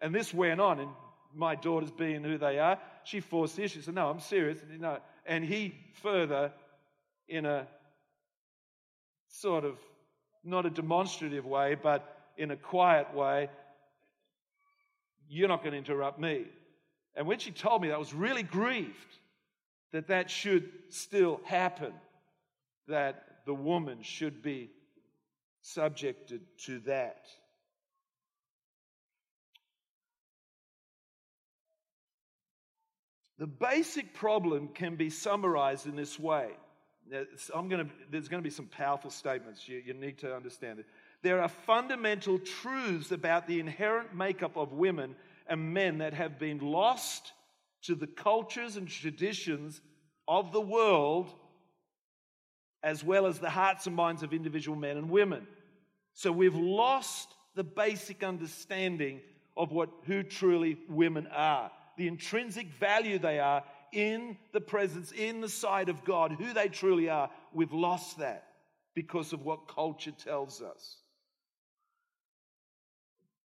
And 0.00 0.14
this 0.14 0.32
went 0.32 0.60
on, 0.60 0.80
and 0.80 0.90
my 1.34 1.54
daughters 1.54 1.90
being 1.90 2.22
who 2.22 2.38
they 2.38 2.58
are, 2.58 2.78
she 3.04 3.20
forced 3.20 3.56
the 3.56 3.64
issue. 3.64 3.80
She 3.80 3.86
said, 3.86 3.94
No, 3.94 4.08
I'm 4.08 4.20
serious. 4.20 4.58
And, 4.62 4.80
know, 4.80 4.98
and 5.26 5.44
he 5.44 5.74
further, 6.02 6.52
in 7.28 7.46
a 7.46 7.66
sort 9.28 9.64
of 9.64 9.78
not 10.44 10.66
a 10.66 10.70
demonstrative 10.70 11.46
way, 11.46 11.74
but 11.74 12.30
in 12.36 12.50
a 12.50 12.56
quiet 12.56 13.14
way, 13.14 13.48
you're 15.28 15.48
not 15.48 15.62
going 15.62 15.72
to 15.72 15.78
interrupt 15.78 16.18
me. 16.18 16.44
And 17.16 17.26
when 17.26 17.38
she 17.38 17.50
told 17.50 17.80
me 17.80 17.88
that, 17.88 17.94
I 17.94 17.98
was 17.98 18.12
really 18.12 18.42
grieved 18.42 19.18
that 19.92 20.08
that 20.08 20.28
should 20.28 20.68
still 20.90 21.40
happen, 21.44 21.92
that 22.88 23.33
the 23.46 23.54
woman 23.54 24.02
should 24.02 24.42
be 24.42 24.70
subjected 25.62 26.42
to 26.58 26.78
that. 26.80 27.26
The 33.38 33.46
basic 33.46 34.14
problem 34.14 34.68
can 34.68 34.96
be 34.96 35.10
summarized 35.10 35.86
in 35.86 35.96
this 35.96 36.18
way. 36.18 36.50
To, 37.10 37.26
there's 38.10 38.28
going 38.28 38.42
to 38.42 38.44
be 38.44 38.50
some 38.50 38.66
powerful 38.66 39.10
statements. 39.10 39.68
You, 39.68 39.82
you 39.84 39.92
need 39.92 40.18
to 40.18 40.34
understand 40.34 40.78
it. 40.78 40.86
There 41.22 41.42
are 41.42 41.48
fundamental 41.48 42.38
truths 42.38 43.10
about 43.10 43.46
the 43.46 43.60
inherent 43.60 44.14
makeup 44.14 44.56
of 44.56 44.72
women 44.72 45.16
and 45.46 45.74
men 45.74 45.98
that 45.98 46.14
have 46.14 46.38
been 46.38 46.58
lost 46.58 47.32
to 47.82 47.94
the 47.94 48.06
cultures 48.06 48.76
and 48.76 48.88
traditions 48.88 49.80
of 50.26 50.52
the 50.52 50.60
world 50.60 51.34
as 52.84 53.02
well 53.02 53.26
as 53.26 53.38
the 53.38 53.50
hearts 53.50 53.86
and 53.86 53.96
minds 53.96 54.22
of 54.22 54.34
individual 54.34 54.76
men 54.76 54.98
and 54.98 55.10
women. 55.10 55.46
So 56.12 56.30
we've 56.30 56.54
lost 56.54 57.34
the 57.56 57.64
basic 57.64 58.22
understanding 58.22 59.22
of 59.56 59.72
what 59.72 59.88
who 60.04 60.22
truly 60.22 60.76
women 60.88 61.26
are, 61.34 61.72
the 61.96 62.06
intrinsic 62.06 62.68
value 62.78 63.18
they 63.18 63.40
are 63.40 63.64
in 63.92 64.36
the 64.52 64.60
presence, 64.60 65.12
in 65.12 65.40
the 65.40 65.48
sight 65.48 65.88
of 65.88 66.04
God, 66.04 66.32
who 66.32 66.52
they 66.52 66.68
truly 66.68 67.08
are. 67.08 67.30
We've 67.54 67.72
lost 67.72 68.18
that 68.18 68.44
because 68.94 69.32
of 69.32 69.44
what 69.44 69.66
culture 69.66 70.12
tells 70.12 70.60
us. 70.60 70.98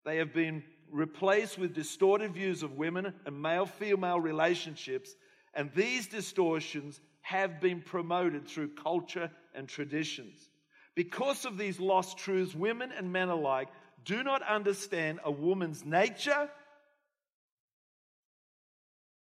They 0.05 0.19
have 0.19 0.33
been 0.33 0.63
replaced 0.89 1.59
with 1.59 1.75
distorted 1.75 2.33
views 2.33 2.63
of 2.63 2.77
women 2.77 3.13
and 3.25 3.43
male 3.43 3.67
female 3.67 4.21
relationships, 4.21 5.17
and 5.53 5.71
these 5.75 6.07
distortions 6.07 7.01
have 7.27 7.61
been 7.61 7.83
promoted 7.83 8.47
through 8.47 8.69
culture 8.69 9.29
and 9.53 9.69
traditions. 9.69 10.49
Because 10.95 11.45
of 11.45 11.59
these 11.59 11.81
lost 11.81 12.19
truths, 12.19 12.55
women 12.55 12.93
and 12.97 13.13
men 13.13 13.31
alike 13.31 13.67
do 14.05 14.23
not 14.23 14.43
understand 14.45 15.19
a 15.25 15.31
woman's 15.33 15.85
nature. 15.85 16.49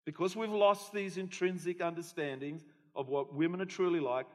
Because 0.05 0.35
we've 0.35 0.51
lost 0.51 0.93
these 0.93 1.17
intrinsic 1.17 1.81
understandings 1.81 2.61
of 2.95 3.09
what 3.09 3.33
women 3.33 3.61
are 3.61 3.65
truly 3.65 3.99
like, 3.99 4.27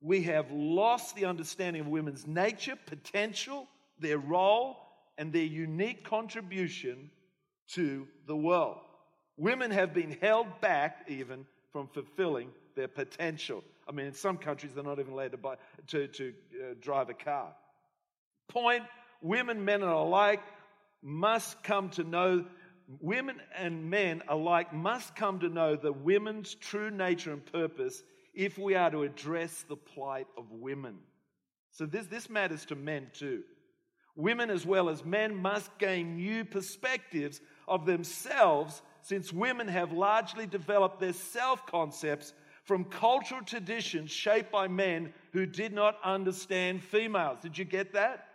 we 0.00 0.22
have 0.22 0.50
lost 0.50 1.14
the 1.14 1.26
understanding 1.26 1.82
of 1.82 1.88
women's 1.88 2.26
nature, 2.26 2.78
potential, 2.86 3.68
their 3.98 4.16
role, 4.16 4.78
and 5.18 5.34
their 5.34 5.44
unique 5.44 6.02
contribution 6.02 7.10
to 7.72 8.08
the 8.26 8.36
world. 8.36 8.78
Women 9.36 9.70
have 9.70 9.92
been 9.92 10.16
held 10.18 10.46
back 10.62 11.04
even 11.08 11.44
from 11.72 11.88
fulfilling 11.88 12.48
their 12.74 12.88
potential. 12.88 13.62
I 13.88 13.92
mean, 13.92 14.06
in 14.06 14.12
some 14.12 14.38
countries, 14.38 14.72
they're 14.74 14.84
not 14.84 14.98
even 14.98 15.12
allowed 15.12 15.32
to, 15.32 15.38
buy, 15.38 15.56
to, 15.88 16.06
to 16.08 16.32
uh, 16.54 16.74
drive 16.80 17.10
a 17.10 17.14
car. 17.14 17.52
Point 18.48 18.84
women, 19.20 19.64
men 19.64 19.82
alike 19.82 20.42
must 21.02 21.62
come 21.62 21.90
to 21.90 22.04
know, 22.04 22.44
women 23.00 23.40
and 23.56 23.90
men 23.90 24.22
alike 24.28 24.72
must 24.72 25.16
come 25.16 25.40
to 25.40 25.48
know 25.48 25.76
the 25.76 25.92
women's 25.92 26.54
true 26.54 26.90
nature 26.90 27.32
and 27.32 27.44
purpose 27.44 28.02
if 28.34 28.58
we 28.58 28.74
are 28.74 28.90
to 28.90 29.02
address 29.02 29.64
the 29.68 29.76
plight 29.76 30.26
of 30.36 30.50
women. 30.50 30.98
So 31.70 31.86
this, 31.86 32.06
this 32.06 32.30
matters 32.30 32.64
to 32.66 32.74
men 32.74 33.08
too. 33.12 33.42
Women 34.14 34.50
as 34.50 34.66
well 34.66 34.90
as 34.90 35.04
men 35.04 35.34
must 35.34 35.76
gain 35.78 36.16
new 36.16 36.44
perspectives 36.44 37.40
of 37.66 37.86
themselves 37.86 38.82
since 39.00 39.32
women 39.32 39.68
have 39.68 39.92
largely 39.92 40.46
developed 40.46 41.00
their 41.00 41.14
self 41.14 41.66
concepts 41.66 42.34
from 42.64 42.84
cultural 42.84 43.42
traditions 43.42 44.10
shaped 44.10 44.52
by 44.52 44.68
men 44.68 45.12
who 45.32 45.46
did 45.46 45.72
not 45.72 45.96
understand 46.04 46.82
females. 46.82 47.38
Did 47.42 47.58
you 47.58 47.64
get 47.64 47.92
that? 47.94 48.26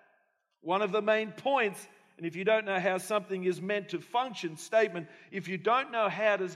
One 0.62 0.82
of 0.82 0.92
the 0.92 1.02
main 1.02 1.32
points, 1.32 1.88
and 2.18 2.26
if 2.26 2.36
you 2.36 2.44
don't 2.44 2.66
know 2.66 2.80
how 2.80 2.98
something 2.98 3.46
is 3.46 3.62
meant 3.62 3.90
to 3.90 4.02
function, 4.02 4.58
statement, 4.58 5.08
if 5.32 5.48
you 5.48 5.58
don't 5.58 5.92
know 5.92 6.10
how, 6.10 6.38
to, 6.38 6.50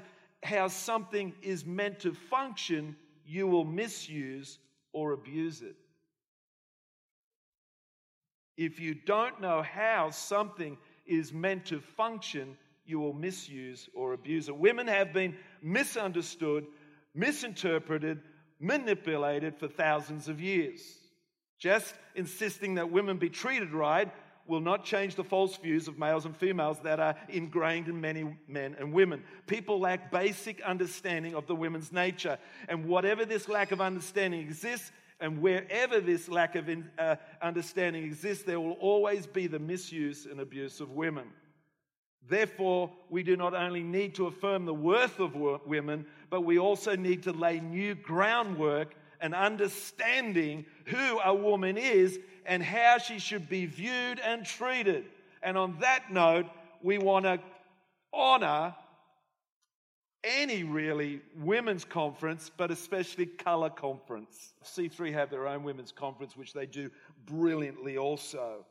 how 0.44 0.68
something 0.68 1.34
is 1.42 1.66
meant 1.66 2.00
to 2.02 2.14
function, 2.14 2.96
you 3.26 3.48
will 3.48 3.66
misuse 3.66 4.60
or 4.92 5.14
abuse 5.14 5.62
it. 5.62 5.76
If 8.58 8.80
you 8.80 8.94
don't 8.94 9.40
know 9.40 9.62
how 9.62 10.10
something 10.10 10.78
is 11.06 11.32
meant 11.32 11.66
to 11.68 11.80
function, 11.80 12.58
you 12.86 13.00
will 13.00 13.14
misuse 13.14 13.88
or 13.94 14.14
abuse 14.14 14.50
it. 14.50 14.58
Women 14.58 14.88
have 14.88 15.14
been 15.14 15.36
misunderstood 15.62 16.66
misinterpreted, 17.14 18.22
manipulated 18.60 19.58
for 19.58 19.68
thousands 19.68 20.28
of 20.28 20.40
years. 20.40 20.82
Just 21.60 21.94
insisting 22.16 22.76
that 22.76 22.92
women 22.92 23.18
be 23.18 23.30
treated 23.30 23.72
right 23.74 24.12
will 24.48 24.60
not 24.60 24.84
change 24.84 25.16
the 25.16 25.24
false 25.24 25.56
views 25.58 25.88
of 25.88 26.00
males 26.00 26.26
and 26.26 26.36
females 26.36 26.78
that 26.84 27.00
are 27.00 27.16
ingrained 27.30 27.88
in 27.88 28.02
many 28.02 28.38
men 28.48 28.76
and 28.80 28.92
women. 28.92 29.24
People 29.48 29.80
lack 29.80 30.12
basic 30.12 30.62
understanding 30.62 31.36
of 31.36 31.46
the 31.48 31.56
women's 31.56 31.92
nature. 31.92 32.38
And 32.68 32.86
whatever 32.86 33.24
this 33.24 33.48
lack 33.48 33.72
of 33.72 33.80
understanding 33.80 34.42
exists, 34.42 34.92
and 35.20 35.40
wherever 35.40 36.02
this 36.02 36.28
lack 36.28 36.56
of 36.56 36.68
uh, 36.98 37.16
understanding 37.42 38.04
exists, 38.04 38.44
there 38.44 38.60
will 38.60 38.74
always 38.74 39.28
be 39.28 39.46
the 39.46 39.60
misuse 39.60 40.26
and 40.26 40.40
abuse 40.40 40.82
of 40.82 40.90
women. 40.90 41.28
Therefore, 42.28 42.92
we 43.10 43.24
do 43.24 43.36
not 43.36 43.54
only 43.54 43.84
need 43.84 44.16
to 44.16 44.28
affirm 44.28 44.66
the 44.66 44.74
worth 44.74 45.20
of 45.20 45.36
women, 45.36 46.06
but 46.30 46.42
we 46.42 46.60
also 46.60 46.96
need 46.96 47.24
to 47.24 47.32
lay 47.32 47.60
new 47.60 47.96
groundwork 47.96 48.96
and 49.20 49.36
understanding 49.36 50.66
who 50.86 51.20
a 51.20 51.34
woman 51.34 51.78
is 51.78 52.20
and 52.46 52.64
how 52.64 52.98
she 52.98 53.20
should 53.20 53.50
be 53.50 53.66
viewed 53.66 54.20
and 54.20 54.46
treated. 54.46 55.06
And 55.44 55.58
on 55.58 55.78
that 55.80 56.12
note, 56.12 56.46
we 56.82 56.98
want 56.98 57.26
to 57.26 57.40
honor 58.14 58.76
any 60.24 60.64
really 60.64 61.22
women's 61.38 61.84
conference, 61.84 62.52
but 62.56 62.70
especially 62.70 63.26
Colour 63.26 63.72
Conference. 63.72 64.54
C3 64.64 65.12
have 65.14 65.32
their 65.32 65.48
own 65.48 65.64
women's 65.64 65.92
conference, 65.92 66.38
which 66.38 66.54
they 66.54 66.68
do 66.68 66.92
brilliantly 67.26 67.98
also. 67.98 68.66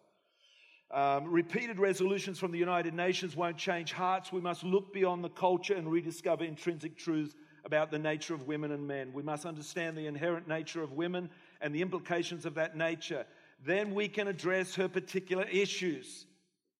Um, 0.90 1.30
repeated 1.30 1.78
resolutions 1.78 2.38
from 2.38 2.50
the 2.50 2.58
United 2.58 2.94
Nations 2.94 3.36
won't 3.36 3.56
change 3.56 3.92
hearts. 3.92 4.32
We 4.32 4.40
must 4.40 4.64
look 4.64 4.92
beyond 4.92 5.22
the 5.22 5.28
culture 5.28 5.74
and 5.74 5.90
rediscover 5.90 6.44
intrinsic 6.44 6.96
truths 6.96 7.36
about 7.64 7.92
the 7.92 7.98
nature 7.98 8.34
of 8.34 8.48
women 8.48 8.72
and 8.72 8.88
men. 8.88 9.12
We 9.12 9.22
must 9.22 9.46
understand 9.46 9.96
the 9.96 10.06
inherent 10.06 10.48
nature 10.48 10.82
of 10.82 10.92
women 10.92 11.30
and 11.60 11.72
the 11.72 11.82
implications 11.82 12.44
of 12.44 12.54
that 12.54 12.76
nature. 12.76 13.24
Then 13.64 13.94
we 13.94 14.08
can 14.08 14.26
address 14.26 14.74
her 14.74 14.88
particular 14.88 15.44
issues. 15.44 16.26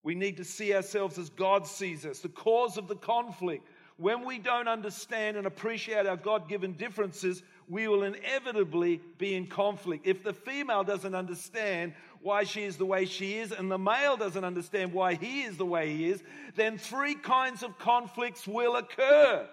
We 0.02 0.14
need 0.14 0.38
to 0.38 0.44
see 0.44 0.74
ourselves 0.74 1.18
as 1.18 1.28
God 1.30 1.66
sees 1.66 2.04
us, 2.04 2.20
the 2.20 2.30
cause 2.30 2.78
of 2.78 2.88
the 2.88 2.96
conflict. 2.96 3.68
When 3.98 4.24
we 4.24 4.38
don't 4.38 4.66
understand 4.66 5.36
and 5.36 5.46
appreciate 5.46 6.06
our 6.06 6.16
God 6.16 6.48
given 6.48 6.72
differences, 6.72 7.42
we 7.68 7.86
will 7.86 8.02
inevitably 8.04 9.02
be 9.18 9.34
in 9.34 9.46
conflict. 9.46 10.06
If 10.06 10.24
the 10.24 10.32
female 10.32 10.82
doesn't 10.82 11.14
understand 11.14 11.92
why 12.22 12.44
she 12.44 12.64
is 12.64 12.76
the 12.76 12.84
way 12.84 13.06
she 13.06 13.38
is, 13.38 13.52
and 13.52 13.70
the 13.70 13.78
male 13.78 14.16
doesn't 14.16 14.44
understand 14.44 14.92
why 14.92 15.14
he 15.14 15.42
is 15.42 15.56
the 15.56 15.66
way 15.66 15.94
he 15.94 16.10
is, 16.10 16.22
then 16.54 16.78
three 16.78 17.14
kinds 17.14 17.62
of 17.62 17.78
conflicts 17.78 18.46
will 18.46 18.76
occur. 18.76 19.48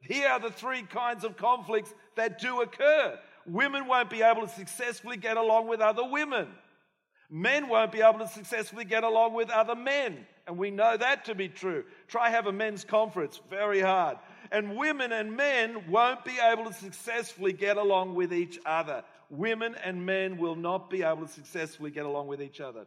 Here 0.00 0.28
are 0.28 0.40
the 0.40 0.50
three 0.50 0.82
kinds 0.82 1.24
of 1.24 1.36
conflicts 1.36 1.94
that 2.16 2.40
do 2.40 2.60
occur. 2.60 3.18
Women 3.46 3.86
won't 3.86 4.10
be 4.10 4.22
able 4.22 4.42
to 4.42 4.48
successfully 4.48 5.16
get 5.16 5.36
along 5.36 5.68
with 5.68 5.80
other 5.80 6.04
women. 6.04 6.48
Men 7.30 7.68
won't 7.68 7.92
be 7.92 8.02
able 8.02 8.18
to 8.18 8.28
successfully 8.28 8.84
get 8.84 9.04
along 9.04 9.32
with 9.32 9.48
other 9.48 9.74
men. 9.74 10.26
And 10.46 10.58
we 10.58 10.70
know 10.70 10.96
that 10.96 11.24
to 11.26 11.34
be 11.34 11.48
true. 11.48 11.84
Try 12.08 12.30
have 12.30 12.46
a 12.46 12.52
men's 12.52 12.84
conference, 12.84 13.40
very 13.48 13.80
hard. 13.80 14.18
And 14.50 14.76
women 14.76 15.12
and 15.12 15.34
men 15.36 15.90
won't 15.90 16.24
be 16.24 16.38
able 16.42 16.66
to 16.66 16.74
successfully 16.74 17.52
get 17.52 17.78
along 17.78 18.16
with 18.16 18.34
each 18.34 18.58
other. 18.66 19.02
Women 19.32 19.74
and 19.82 20.04
men 20.04 20.36
will 20.36 20.56
not 20.56 20.90
be 20.90 21.02
able 21.02 21.22
to 21.22 21.32
successfully 21.32 21.90
get 21.90 22.04
along 22.04 22.26
with 22.26 22.42
each 22.42 22.60
other. 22.60 22.84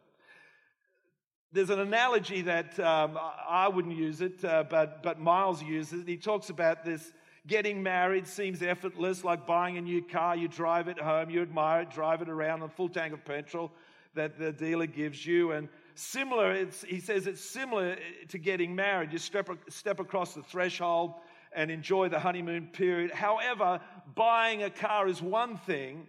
There's 1.52 1.72
an 1.72 1.80
analogy 1.80 2.44
that 2.44 2.80
um, 2.80 3.18
I 3.50 3.68
wouldn't 3.68 3.98
use 3.98 4.22
it, 4.22 4.46
uh, 4.46 4.64
but, 4.70 5.02
but 5.02 5.20
Myles 5.20 5.64
uses 5.64 6.02
it. 6.02 6.08
He 6.08 6.18
talks 6.18 6.52
about 6.52 6.86
this 6.86 7.14
getting 7.48 7.82
married 7.82 8.28
seems 8.28 8.62
effortless, 8.62 9.24
like 9.24 9.48
buying 9.48 9.78
a 9.78 9.82
new 9.82 10.04
car. 10.04 10.36
You 10.36 10.48
drive 10.48 10.88
it 10.88 11.00
home, 11.00 11.32
you 11.32 11.42
admire 11.42 11.82
it, 11.82 11.90
drive 11.90 12.22
it 12.22 12.30
around 12.30 12.62
on 12.62 12.70
a 12.70 12.72
full 12.72 12.90
tank 12.90 13.12
of 13.12 13.26
petrol 13.26 13.72
that 14.14 14.38
the 14.38 14.52
dealer 14.52 14.86
gives 14.86 15.26
you. 15.26 15.52
And 15.52 15.68
similar, 15.96 16.68
he 16.88 17.00
says 17.00 17.26
it's 17.26 17.42
similar 17.42 17.98
to 18.30 18.38
getting 18.38 18.76
married. 18.76 19.12
You 19.12 19.18
step, 19.18 19.50
step 19.68 20.00
across 20.00 20.36
the 20.36 20.44
threshold 20.44 21.16
and 21.54 21.72
enjoy 21.72 22.10
the 22.10 22.20
honeymoon 22.20 22.68
period. 22.68 23.10
However, 23.10 23.80
buying 24.14 24.62
a 24.62 24.70
car 24.70 25.08
is 25.08 25.24
one 25.24 25.58
thing, 25.58 26.06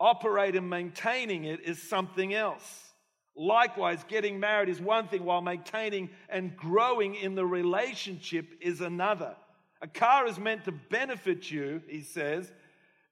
operating 0.00 0.58
and 0.58 0.70
maintaining 0.70 1.44
it 1.44 1.60
is 1.60 1.82
something 1.82 2.34
else. 2.34 2.92
Likewise, 3.36 4.04
getting 4.08 4.40
married 4.40 4.68
is 4.68 4.80
one 4.80 5.06
thing, 5.06 5.24
while 5.24 5.40
maintaining 5.40 6.10
and 6.28 6.56
growing 6.56 7.14
in 7.14 7.34
the 7.34 7.46
relationship 7.46 8.46
is 8.60 8.80
another. 8.80 9.36
A 9.80 9.86
car 9.86 10.26
is 10.26 10.38
meant 10.38 10.64
to 10.64 10.72
benefit 10.72 11.48
you, 11.48 11.80
he 11.88 12.00
says, 12.00 12.50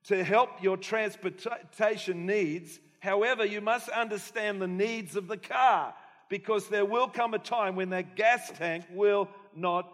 to 0.05 0.25
help 0.25 0.63
your 0.63 0.77
transportation 0.77 2.27
needs. 2.27 2.81
However, 2.99 3.45
you 3.45 3.61
must 3.61 3.89
understand 3.89 4.61
the 4.61 4.67
needs 4.67 5.15
of 5.15 5.29
the 5.29 5.37
car 5.37 5.95
because 6.29 6.69
there 6.69 6.85
will 6.85 7.09
come 7.09 7.35
a 7.35 7.39
time 7.39 7.77
when 7.77 7.91
that 7.91 8.17
gas 8.17 8.51
tank 8.57 8.85
will 8.91 9.29
not 9.55 9.93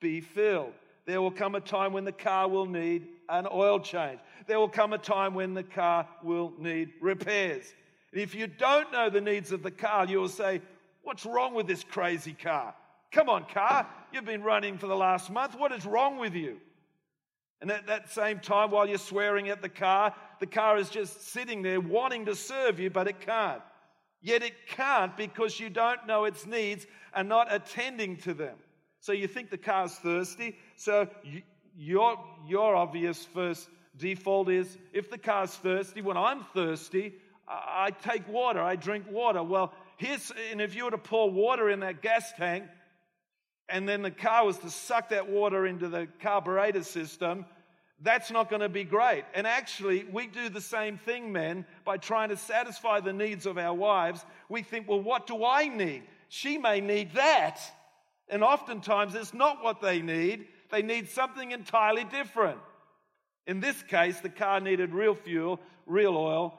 be 0.00 0.20
filled. 0.20 0.72
There 1.06 1.20
will 1.20 1.32
come 1.32 1.56
a 1.56 1.60
time 1.60 1.92
when 1.92 2.04
the 2.04 2.12
car 2.12 2.48
will 2.48 2.66
need 2.66 3.08
an 3.32 3.48
oil 3.50 3.80
change. 3.80 4.20
There 4.46 4.60
will 4.60 4.68
come 4.68 4.92
a 4.92 4.98
time 4.98 5.34
when 5.34 5.54
the 5.54 5.62
car 5.62 6.06
will 6.22 6.52
need 6.58 6.90
repairs. 7.00 7.72
And 8.12 8.20
if 8.20 8.34
you 8.34 8.46
don't 8.46 8.92
know 8.92 9.10
the 9.10 9.20
needs 9.20 9.50
of 9.50 9.62
the 9.62 9.70
car, 9.70 10.06
you 10.06 10.20
will 10.20 10.28
say, 10.28 10.60
What's 11.02 11.26
wrong 11.26 11.54
with 11.54 11.66
this 11.66 11.82
crazy 11.82 12.32
car? 12.32 12.74
Come 13.10 13.28
on, 13.28 13.44
car. 13.46 13.88
You've 14.12 14.24
been 14.24 14.44
running 14.44 14.78
for 14.78 14.86
the 14.86 14.94
last 14.94 15.30
month. 15.30 15.56
What 15.58 15.72
is 15.72 15.84
wrong 15.84 16.18
with 16.18 16.34
you? 16.34 16.58
And 17.60 17.70
at 17.70 17.88
that 17.88 18.10
same 18.10 18.38
time, 18.38 18.70
while 18.70 18.88
you're 18.88 18.98
swearing 18.98 19.48
at 19.48 19.62
the 19.62 19.68
car, 19.68 20.14
the 20.40 20.46
car 20.46 20.78
is 20.78 20.90
just 20.90 21.32
sitting 21.32 21.62
there 21.62 21.80
wanting 21.80 22.26
to 22.26 22.36
serve 22.36 22.78
you, 22.78 22.88
but 22.88 23.08
it 23.08 23.20
can't. 23.20 23.62
Yet 24.20 24.42
it 24.42 24.54
can't 24.68 25.16
because 25.16 25.58
you 25.58 25.70
don't 25.70 26.06
know 26.06 26.24
its 26.24 26.46
needs 26.46 26.86
and 27.14 27.28
not 27.28 27.52
attending 27.52 28.16
to 28.18 28.34
them. 28.34 28.56
So 29.00 29.12
you 29.12 29.26
think 29.26 29.50
the 29.50 29.58
car's 29.58 29.94
thirsty. 29.96 30.56
So 30.76 31.08
you, 31.24 31.42
your, 31.76 32.18
your 32.46 32.74
obvious 32.74 33.24
first 33.24 33.68
default 33.96 34.48
is 34.48 34.78
if 34.92 35.10
the 35.10 35.18
car's 35.18 35.54
thirsty, 35.54 36.02
when 36.02 36.16
I'm 36.16 36.44
thirsty, 36.54 37.14
I 37.48 37.90
take 38.02 38.26
water, 38.28 38.60
I 38.60 38.76
drink 38.76 39.04
water. 39.10 39.42
Well, 39.42 39.72
here's, 39.96 40.32
and 40.50 40.60
if 40.60 40.74
you 40.74 40.84
were 40.84 40.90
to 40.90 40.98
pour 40.98 41.30
water 41.30 41.68
in 41.68 41.80
that 41.80 42.02
gas 42.02 42.32
tank, 42.36 42.64
and 43.68 43.88
then 43.88 44.02
the 44.02 44.10
car 44.10 44.44
was 44.44 44.58
to 44.58 44.70
suck 44.70 45.10
that 45.10 45.28
water 45.28 45.66
into 45.66 45.88
the 45.88 46.08
carburetor 46.20 46.82
system, 46.82 47.46
that's 48.00 48.30
not 48.30 48.50
going 48.50 48.60
to 48.60 48.68
be 48.68 48.84
great. 48.84 49.24
And 49.34 49.46
actually, 49.46 50.04
we 50.04 50.26
do 50.26 50.48
the 50.48 50.60
same 50.60 50.98
thing, 50.98 51.32
men, 51.32 51.64
by 51.84 51.96
trying 51.96 52.30
to 52.30 52.36
satisfy 52.36 53.00
the 53.00 53.12
needs 53.12 53.46
of 53.46 53.58
our 53.58 53.74
wives. 53.74 54.24
We 54.48 54.62
think, 54.62 54.88
well, 54.88 55.00
what 55.00 55.26
do 55.26 55.44
I 55.44 55.68
need? 55.68 56.02
She 56.28 56.58
may 56.58 56.80
need 56.80 57.14
that. 57.14 57.60
And 58.28 58.42
oftentimes, 58.42 59.14
it's 59.14 59.34
not 59.34 59.62
what 59.62 59.80
they 59.80 60.02
need, 60.02 60.48
they 60.72 60.82
need 60.82 61.08
something 61.08 61.52
entirely 61.52 62.04
different. 62.04 62.58
In 63.46 63.60
this 63.60 63.80
case, 63.84 64.18
the 64.20 64.28
car 64.28 64.58
needed 64.58 64.92
real 64.92 65.14
fuel, 65.14 65.60
real 65.86 66.16
oil, 66.16 66.58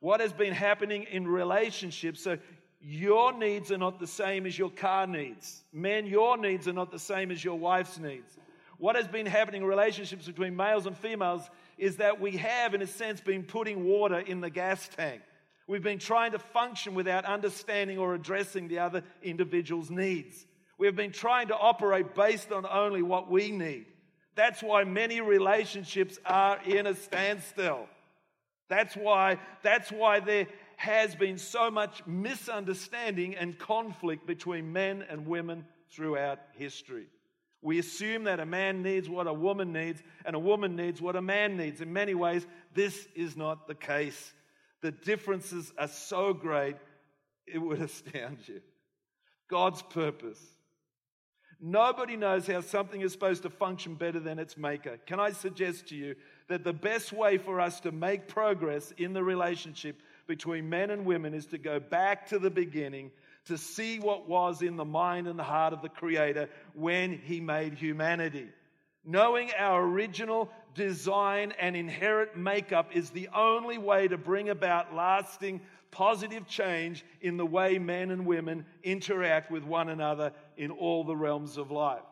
what 0.00 0.20
has 0.20 0.34
been 0.34 0.52
happening 0.52 1.04
in 1.04 1.26
relationships. 1.26 2.22
So 2.22 2.36
your 2.82 3.32
needs 3.32 3.72
are 3.72 3.78
not 3.78 3.98
the 3.98 4.06
same 4.06 4.44
as 4.44 4.58
your 4.58 4.68
car 4.68 5.06
needs. 5.06 5.64
Men, 5.72 6.06
your 6.06 6.36
needs 6.36 6.68
are 6.68 6.74
not 6.74 6.92
the 6.92 6.98
same 6.98 7.30
as 7.30 7.42
your 7.42 7.58
wife's 7.58 7.98
needs. 7.98 8.36
What 8.76 8.96
has 8.96 9.08
been 9.08 9.24
happening 9.24 9.62
in 9.62 9.66
relationships 9.66 10.26
between 10.26 10.56
males 10.56 10.84
and 10.84 10.94
females 10.94 11.48
is 11.78 11.96
that 11.96 12.20
we 12.20 12.32
have, 12.36 12.74
in 12.74 12.82
a 12.82 12.86
sense, 12.86 13.22
been 13.22 13.44
putting 13.44 13.84
water 13.84 14.18
in 14.18 14.42
the 14.42 14.50
gas 14.50 14.90
tank. 14.94 15.22
We've 15.66 15.82
been 15.82 15.98
trying 15.98 16.32
to 16.32 16.38
function 16.38 16.94
without 16.94 17.24
understanding 17.24 17.96
or 17.96 18.14
addressing 18.14 18.68
the 18.68 18.80
other 18.80 19.02
individual's 19.22 19.90
needs. 19.90 20.44
We 20.78 20.86
have 20.86 20.96
been 20.96 21.12
trying 21.12 21.48
to 21.48 21.56
operate 21.56 22.14
based 22.14 22.52
on 22.52 22.66
only 22.66 23.02
what 23.02 23.30
we 23.30 23.50
need. 23.50 23.86
That's 24.34 24.62
why 24.62 24.84
many 24.84 25.20
relationships 25.20 26.18
are 26.26 26.58
in 26.64 26.86
a 26.86 26.94
standstill. 26.94 27.86
That's 28.68 28.96
why, 28.96 29.38
that's 29.62 29.92
why 29.92 30.20
there 30.20 30.48
has 30.76 31.14
been 31.14 31.38
so 31.38 31.70
much 31.70 32.04
misunderstanding 32.06 33.36
and 33.36 33.58
conflict 33.58 34.26
between 34.26 34.72
men 34.72 35.04
and 35.08 35.26
women 35.26 35.64
throughout 35.90 36.40
history. 36.54 37.06
We 37.62 37.78
assume 37.78 38.24
that 38.24 38.40
a 38.40 38.46
man 38.46 38.82
needs 38.82 39.08
what 39.08 39.26
a 39.26 39.32
woman 39.32 39.72
needs, 39.72 40.02
and 40.26 40.36
a 40.36 40.38
woman 40.38 40.76
needs 40.76 41.00
what 41.00 41.16
a 41.16 41.22
man 41.22 41.56
needs. 41.56 41.80
In 41.80 41.92
many 41.92 42.14
ways, 42.14 42.46
this 42.74 43.08
is 43.14 43.36
not 43.36 43.66
the 43.66 43.74
case. 43.74 44.32
The 44.82 44.92
differences 44.92 45.72
are 45.78 45.88
so 45.88 46.34
great, 46.34 46.76
it 47.46 47.58
would 47.58 47.80
astound 47.80 48.38
you. 48.46 48.60
God's 49.48 49.80
purpose. 49.80 50.40
Nobody 51.66 52.14
knows 52.18 52.46
how 52.46 52.60
something 52.60 53.00
is 53.00 53.12
supposed 53.12 53.42
to 53.44 53.48
function 53.48 53.94
better 53.94 54.20
than 54.20 54.38
its 54.38 54.58
maker. 54.58 54.98
Can 55.06 55.18
I 55.18 55.30
suggest 55.30 55.86
to 55.88 55.96
you 55.96 56.14
that 56.48 56.62
the 56.62 56.74
best 56.74 57.10
way 57.10 57.38
for 57.38 57.58
us 57.58 57.80
to 57.80 57.90
make 57.90 58.28
progress 58.28 58.92
in 58.98 59.14
the 59.14 59.24
relationship 59.24 60.02
between 60.26 60.68
men 60.68 60.90
and 60.90 61.06
women 61.06 61.32
is 61.32 61.46
to 61.46 61.56
go 61.56 61.80
back 61.80 62.28
to 62.28 62.38
the 62.38 62.50
beginning 62.50 63.10
to 63.46 63.56
see 63.56 63.98
what 63.98 64.28
was 64.28 64.60
in 64.60 64.76
the 64.76 64.84
mind 64.84 65.26
and 65.26 65.38
the 65.38 65.42
heart 65.42 65.72
of 65.72 65.80
the 65.80 65.88
Creator 65.88 66.50
when 66.74 67.16
He 67.16 67.40
made 67.40 67.72
humanity. 67.72 68.50
Knowing 69.02 69.50
our 69.58 69.82
original 69.82 70.50
design 70.74 71.54
and 71.58 71.74
inherent 71.76 72.36
makeup 72.36 72.90
is 72.94 73.08
the 73.08 73.30
only 73.34 73.78
way 73.78 74.06
to 74.06 74.18
bring 74.18 74.50
about 74.50 74.94
lasting 74.94 75.62
positive 75.94 76.46
change 76.48 77.04
in 77.20 77.36
the 77.36 77.46
way 77.46 77.78
men 77.78 78.10
and 78.10 78.26
women 78.26 78.66
interact 78.82 79.50
with 79.50 79.62
one 79.62 79.88
another 79.88 80.32
in 80.56 80.70
all 80.70 81.04
the 81.04 81.16
realms 81.16 81.56
of 81.56 81.70
life. 81.70 82.02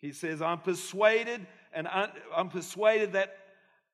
He 0.00 0.12
says, 0.12 0.40
I'm 0.42 0.60
persuaded 0.60 1.46
and 1.72 1.88
un- 1.88 2.12
I'm 2.34 2.48
persuaded 2.48 3.12
that 3.12 3.36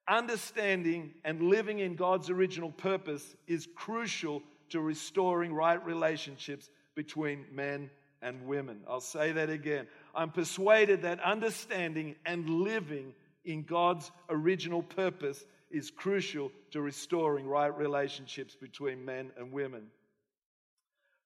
understanding 0.06 1.14
and 1.24 1.42
living 1.42 1.78
in 1.78 1.96
God's 1.96 2.30
original 2.30 2.70
purpose 2.70 3.34
is 3.46 3.66
crucial 3.74 4.42
to 4.70 4.80
restoring 4.80 5.52
right 5.52 5.84
relationships 5.84 6.70
between 6.94 7.44
men 7.52 7.90
and 8.22 8.46
women. 8.46 8.80
I'll 8.88 9.00
say 9.00 9.32
that 9.32 9.50
again. 9.50 9.86
I'm 10.14 10.30
persuaded 10.30 11.02
that 11.02 11.20
understanding 11.20 12.16
and 12.24 12.48
living 12.48 13.12
in 13.44 13.62
God's 13.62 14.10
original 14.30 14.82
purpose 14.82 15.44
is 15.70 15.90
crucial 15.90 16.50
to 16.70 16.80
restoring 16.80 17.46
right 17.46 17.76
relationships 17.76 18.56
between 18.56 19.04
men 19.04 19.30
and 19.36 19.52
women. 19.52 19.86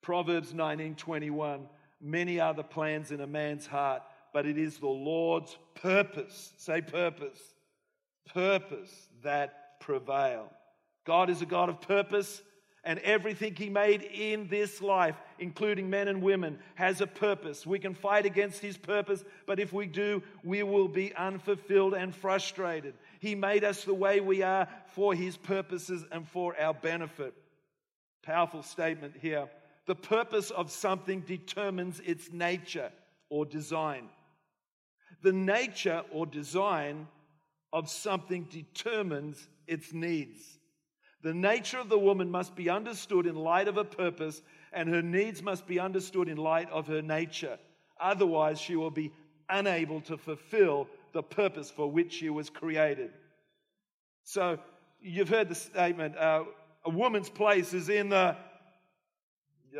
Proverbs 0.02 0.52
19:21 0.52 1.68
Many 2.00 2.40
are 2.40 2.54
the 2.54 2.62
plans 2.62 3.10
in 3.10 3.20
a 3.20 3.26
man's 3.26 3.66
heart, 3.66 4.02
but 4.32 4.46
it 4.46 4.56
is 4.56 4.78
the 4.78 4.86
Lord's 4.86 5.56
purpose. 5.74 6.52
Say 6.56 6.80
purpose. 6.80 7.40
Purpose 8.32 9.08
that 9.22 9.80
prevail. 9.80 10.52
God 11.04 11.30
is 11.30 11.42
a 11.42 11.46
God 11.46 11.68
of 11.68 11.80
purpose, 11.80 12.42
and 12.84 12.98
everything 13.00 13.54
He 13.54 13.68
made 13.68 14.02
in 14.02 14.48
this 14.48 14.80
life, 14.80 15.16
including 15.38 15.90
men 15.90 16.06
and 16.08 16.22
women, 16.22 16.58
has 16.74 17.00
a 17.00 17.06
purpose. 17.06 17.66
We 17.66 17.78
can 17.78 17.94
fight 17.94 18.26
against 18.26 18.60
His 18.60 18.76
purpose, 18.76 19.24
but 19.46 19.58
if 19.58 19.72
we 19.72 19.86
do, 19.86 20.22
we 20.44 20.62
will 20.62 20.88
be 20.88 21.14
unfulfilled 21.14 21.94
and 21.94 22.14
frustrated. 22.14 22.94
He 23.20 23.34
made 23.34 23.64
us 23.64 23.84
the 23.84 23.94
way 23.94 24.20
we 24.20 24.42
are 24.42 24.68
for 24.88 25.14
His 25.14 25.36
purposes 25.36 26.04
and 26.12 26.28
for 26.28 26.54
our 26.60 26.74
benefit. 26.74 27.34
Powerful 28.22 28.62
statement 28.62 29.14
here. 29.20 29.48
The 29.88 29.94
purpose 29.94 30.50
of 30.50 30.70
something 30.70 31.22
determines 31.22 32.00
its 32.00 32.30
nature 32.30 32.92
or 33.30 33.46
design. 33.46 34.10
The 35.22 35.32
nature 35.32 36.02
or 36.12 36.26
design 36.26 37.08
of 37.72 37.88
something 37.88 38.46
determines 38.50 39.48
its 39.66 39.94
needs. 39.94 40.58
The 41.22 41.32
nature 41.32 41.78
of 41.78 41.88
the 41.88 41.98
woman 41.98 42.30
must 42.30 42.54
be 42.54 42.68
understood 42.68 43.26
in 43.26 43.34
light 43.34 43.66
of 43.66 43.76
her 43.76 43.84
purpose, 43.84 44.42
and 44.74 44.90
her 44.90 45.00
needs 45.00 45.42
must 45.42 45.66
be 45.66 45.80
understood 45.80 46.28
in 46.28 46.36
light 46.36 46.70
of 46.70 46.86
her 46.88 47.00
nature. 47.00 47.58
Otherwise, 47.98 48.60
she 48.60 48.76
will 48.76 48.90
be 48.90 49.10
unable 49.48 50.02
to 50.02 50.18
fulfill 50.18 50.86
the 51.14 51.22
purpose 51.22 51.70
for 51.70 51.90
which 51.90 52.12
she 52.12 52.28
was 52.28 52.50
created. 52.50 53.10
So, 54.24 54.58
you've 55.00 55.30
heard 55.30 55.48
the 55.48 55.54
statement 55.54 56.14
uh, 56.18 56.44
a 56.84 56.90
woman's 56.90 57.30
place 57.30 57.72
is 57.72 57.88
in 57.88 58.10
the. 58.10 58.36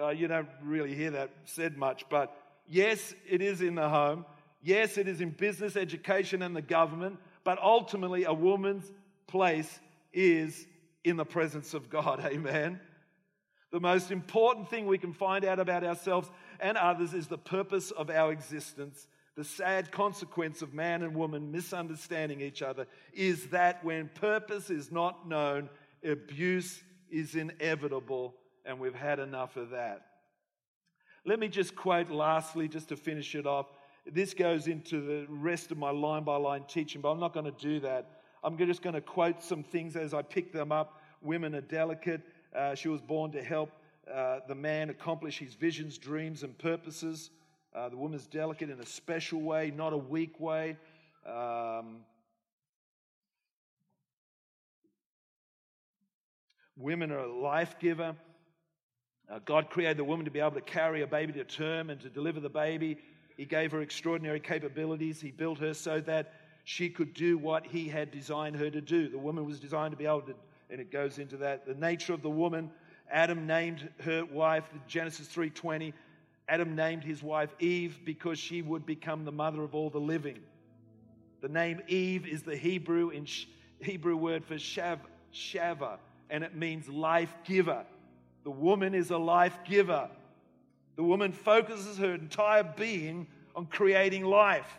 Uh, 0.01 0.11
you 0.11 0.29
don't 0.29 0.49
really 0.63 0.95
hear 0.95 1.11
that 1.11 1.31
said 1.45 1.77
much, 1.77 2.05
but 2.09 2.35
yes, 2.69 3.15
it 3.29 3.43
is 3.43 3.61
in 3.61 3.75
the 3.75 3.89
home. 3.89 4.25
Yes, 4.63 4.99
it 4.99 5.09
is 5.09 5.21
in 5.21 5.31
business, 5.31 5.77
education, 5.77 6.43
and 6.43 6.55
the 6.55 6.63
government. 6.63 7.19
But 7.45 7.59
ultimately, 7.63 8.25
a 8.25 8.33
woman's 8.33 8.91
place 9.27 9.81
is 10.13 10.67
in 11.05 11.17
the 11.17 11.25
presence 11.25 11.75
of 11.75 11.89
God. 11.89 12.21
Amen. 12.25 12.81
The 13.71 13.81
most 13.81 14.11
important 14.11 14.71
thing 14.71 14.87
we 14.87 14.99
can 14.99 15.13
find 15.13 15.45
out 15.45 15.61
about 15.61 15.85
ourselves 15.85 16.31
and 16.59 16.77
others 16.77 17.13
is 17.13 17.27
the 17.27 17.39
purpose 17.39 17.91
of 17.91 18.11
our 18.11 18.33
existence. 18.33 19.07
The 19.37 19.45
sad 19.45 19.93
consequence 19.93 20.63
of 20.63 20.75
man 20.75 21.03
and 21.03 21.15
woman 21.15 21.53
misunderstanding 21.53 22.41
each 22.41 22.63
other 22.63 22.87
is 23.13 23.49
that 23.49 23.85
when 23.85 24.09
purpose 24.15 24.71
is 24.71 24.91
not 24.91 25.29
known, 25.29 25.69
abuse 26.03 26.83
is 27.11 27.35
inevitable, 27.35 28.35
and 28.69 28.79
we've 28.79 28.95
had 28.95 29.19
enough 29.19 29.57
of 29.57 29.71
that. 29.71 30.03
Let 31.25 31.41
me 31.41 31.49
just 31.49 31.75
quote 31.75 32.11
lastly, 32.11 32.69
just 32.69 32.91
to 32.91 32.97
finish 32.97 33.35
it 33.35 33.47
off. 33.47 33.67
This 34.07 34.35
goes 34.35 34.69
into 34.69 35.01
the 35.01 35.27
rest 35.29 35.73
of 35.73 35.79
my 35.79 35.91
line 35.91 36.23
by 36.23 36.37
line 36.37 36.65
teaching, 36.69 37.01
but 37.01 37.11
I'm 37.11 37.19
not 37.19 37.33
going 37.33 37.47
to 37.47 37.51
do 37.51 37.81
that. 37.81 38.21
I'm 38.45 38.57
just 38.59 38.83
going 38.83 38.95
to 38.95 39.01
quote 39.01 39.43
some 39.43 39.63
things 39.63 39.97
as 39.97 40.15
I 40.15 40.23
pick 40.23 40.53
them 40.53 40.71
up. 40.71 41.01
Women 41.23 41.55
are 41.55 41.63
delicate. 41.63 42.21
Uh, 42.55 42.75
she 42.75 42.89
was 42.89 43.01
born 43.01 43.33
to 43.33 43.43
help 43.43 43.71
uh, 44.13 44.41
the 44.47 44.55
man 44.55 44.91
accomplish 44.91 45.39
his 45.39 45.55
visions, 45.55 45.99
dreams, 45.99 46.43
and 46.43 46.57
purposes. 46.59 47.31
Uh, 47.75 47.89
the 47.89 47.97
woman's 47.97 48.27
delicate 48.27 48.71
in 48.71 48.81
a 48.81 48.87
special 48.87 49.41
way, 49.41 49.73
not 49.75 49.93
a 49.93 49.99
weak 49.99 50.39
way. 50.39 50.77
Um, 51.27 52.01
women 56.77 57.11
are 57.11 57.21
a 57.21 57.33
life 57.33 57.79
giver. 57.79 58.15
Uh, 59.31 59.39
God 59.45 59.69
created 59.69 59.99
the 59.99 60.05
woman 60.05 60.25
to 60.25 60.31
be 60.31 60.41
able 60.41 60.53
to 60.53 60.61
carry 60.61 61.03
a 61.03 61.07
baby 61.07 61.33
to 61.35 61.45
term 61.45 61.91
and 61.91 62.01
to 62.01 62.09
deliver 62.09 62.41
the 62.41 62.49
baby. 62.49 62.97
He 63.37 63.45
gave 63.45 63.73
her 63.73 63.83
extraordinary 63.83 64.41
capabilities. 64.41 65.21
He 65.21 65.31
built 65.31 65.59
her 65.59 65.75
so 65.75 66.01
that 66.01 66.35
she 66.65 66.89
could 66.89 67.15
do 67.15 67.37
what 67.39 67.67
He 67.67 67.89
had 67.89 68.11
designed 68.11 68.57
her 68.57 68.71
to 68.71 68.81
do. 68.81 69.09
The 69.09 69.19
woman 69.19 69.45
was 69.45 69.61
designed 69.61 69.93
to 69.93 69.97
be 69.97 70.07
able 70.07 70.23
to, 70.23 70.35
and 70.71 70.81
it 70.81 70.91
goes 70.91 71.19
into 71.19 71.37
that. 71.39 71.67
The 71.67 71.75
nature 71.75 72.15
of 72.15 72.23
the 72.23 72.31
woman, 72.31 72.71
Adam 73.11 73.47
named 73.47 73.89
her 74.01 74.25
wife, 74.25 74.65
Genesis 74.87 75.29
3:20. 75.29 75.93
Adam 76.49 76.75
named 76.75 77.05
his 77.05 77.23
wife 77.23 77.55
Eve 77.59 78.01
because 78.05 78.39
she 78.39 78.63
would 78.63 78.87
become 78.87 79.27
the 79.27 79.33
mother 79.33 79.63
of 79.63 79.75
all 79.75 79.91
the 79.91 80.01
living. 80.01 80.39
The 81.43 81.49
name 81.49 81.83
Eve 81.89 82.27
is 82.27 82.43
the 82.43 82.57
Hebrew 82.57 83.11
in 83.11 83.27
Hebrew 83.81 84.17
word 84.17 84.45
for 84.45 84.55
shav, 84.55 84.99
shava, 85.33 85.99
and 86.31 86.43
it 86.43 86.55
means 86.55 86.89
life 86.89 87.33
giver. 87.45 87.85
The 88.49 88.53
woman 88.53 88.95
is 88.95 89.11
a 89.11 89.19
life 89.19 89.59
giver. 89.67 90.09
The 90.97 91.03
woman 91.03 91.33
focuses 91.33 91.99
her 91.99 92.15
entire 92.15 92.63
being 92.63 93.27
on 93.55 93.67
creating 93.67 94.25
life. 94.25 94.79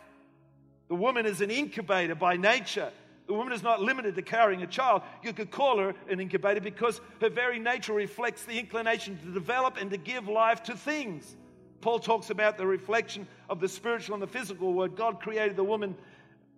The 0.88 0.96
woman 0.96 1.24
is 1.24 1.40
an 1.40 1.52
incubator 1.52 2.16
by 2.16 2.36
nature. 2.36 2.90
The 3.28 3.32
woman 3.34 3.52
is 3.52 3.62
not 3.62 3.80
limited 3.80 4.16
to 4.16 4.22
carrying 4.22 4.64
a 4.64 4.66
child. 4.66 5.02
You 5.22 5.32
could 5.32 5.52
call 5.52 5.78
her 5.78 5.94
an 6.08 6.18
incubator 6.18 6.60
because 6.60 7.00
her 7.20 7.28
very 7.28 7.60
nature 7.60 7.92
reflects 7.92 8.42
the 8.42 8.58
inclination 8.58 9.16
to 9.18 9.30
develop 9.30 9.76
and 9.80 9.88
to 9.92 9.96
give 9.96 10.26
life 10.26 10.64
to 10.64 10.76
things. 10.76 11.36
Paul 11.80 12.00
talks 12.00 12.30
about 12.30 12.58
the 12.58 12.66
reflection 12.66 13.24
of 13.48 13.60
the 13.60 13.68
spiritual 13.68 14.14
and 14.14 14.22
the 14.22 14.26
physical 14.26 14.72
word. 14.72 14.96
God 14.96 15.20
created 15.20 15.54
the 15.54 15.62
woman, 15.62 15.94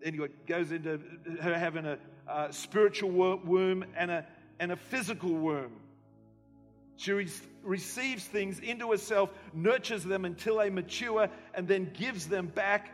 anyway, 0.03 0.29
goes 0.47 0.73
into 0.73 0.99
her 1.43 1.59
having 1.59 1.85
a, 1.85 1.99
a 2.27 2.51
spiritual 2.55 3.11
womb 3.11 3.85
and 3.99 4.11
a, 4.11 4.27
and 4.61 4.73
a 4.73 4.77
physical 4.77 5.35
womb. 5.35 5.73
She 7.03 7.11
re- 7.11 7.29
receives 7.65 8.25
things 8.25 8.61
into 8.61 8.93
herself, 8.93 9.33
nurtures 9.53 10.05
them 10.05 10.25
until 10.25 10.59
they 10.59 10.71
mature, 10.71 11.29
and 11.53 11.67
then 11.67 11.91
gives 11.95 12.29
them 12.29 12.47
back 12.47 12.93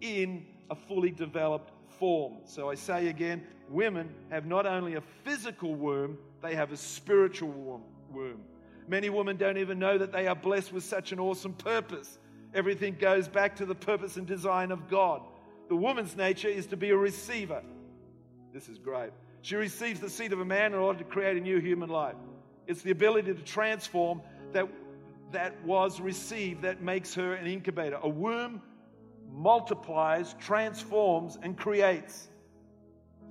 in 0.00 0.44
a 0.70 0.74
fully 0.74 1.12
developed 1.12 1.70
form. 2.00 2.38
So 2.46 2.68
I 2.68 2.74
say 2.74 3.06
again 3.06 3.46
women 3.68 4.12
have 4.28 4.44
not 4.44 4.66
only 4.66 4.96
a 4.96 5.00
physical 5.22 5.72
womb, 5.72 6.18
they 6.42 6.56
have 6.56 6.72
a 6.72 6.76
spiritual 6.76 7.80
womb. 8.10 8.40
Many 8.88 9.08
women 9.08 9.36
don't 9.36 9.58
even 9.58 9.78
know 9.78 9.98
that 9.98 10.10
they 10.10 10.26
are 10.26 10.34
blessed 10.34 10.72
with 10.72 10.82
such 10.82 11.12
an 11.12 11.20
awesome 11.20 11.52
purpose. 11.52 12.18
Everything 12.54 12.96
goes 12.98 13.28
back 13.28 13.54
to 13.56 13.66
the 13.66 13.74
purpose 13.76 14.16
and 14.16 14.26
design 14.26 14.72
of 14.72 14.88
God. 14.88 15.22
The 15.68 15.76
woman's 15.76 16.16
nature 16.16 16.48
is 16.48 16.66
to 16.66 16.76
be 16.76 16.90
a 16.90 16.96
receiver. 16.96 17.62
This 18.52 18.68
is 18.68 18.78
great. 18.78 19.10
She 19.42 19.54
receives 19.54 20.00
the 20.00 20.10
seed 20.10 20.32
of 20.32 20.40
a 20.40 20.44
man 20.44 20.72
in 20.72 20.80
order 20.80 20.98
to 20.98 21.04
create 21.04 21.36
a 21.36 21.40
new 21.40 21.60
human 21.60 21.88
life. 21.88 22.16
It's 22.66 22.82
the 22.82 22.90
ability 22.90 23.34
to 23.34 23.42
transform 23.42 24.22
that, 24.52 24.68
that 25.32 25.62
was 25.64 26.00
received 26.00 26.62
that 26.62 26.80
makes 26.80 27.14
her 27.14 27.34
an 27.34 27.46
incubator. 27.46 27.98
A 28.02 28.08
womb 28.08 28.62
multiplies, 29.30 30.34
transforms, 30.40 31.38
and 31.42 31.56
creates. 31.56 32.28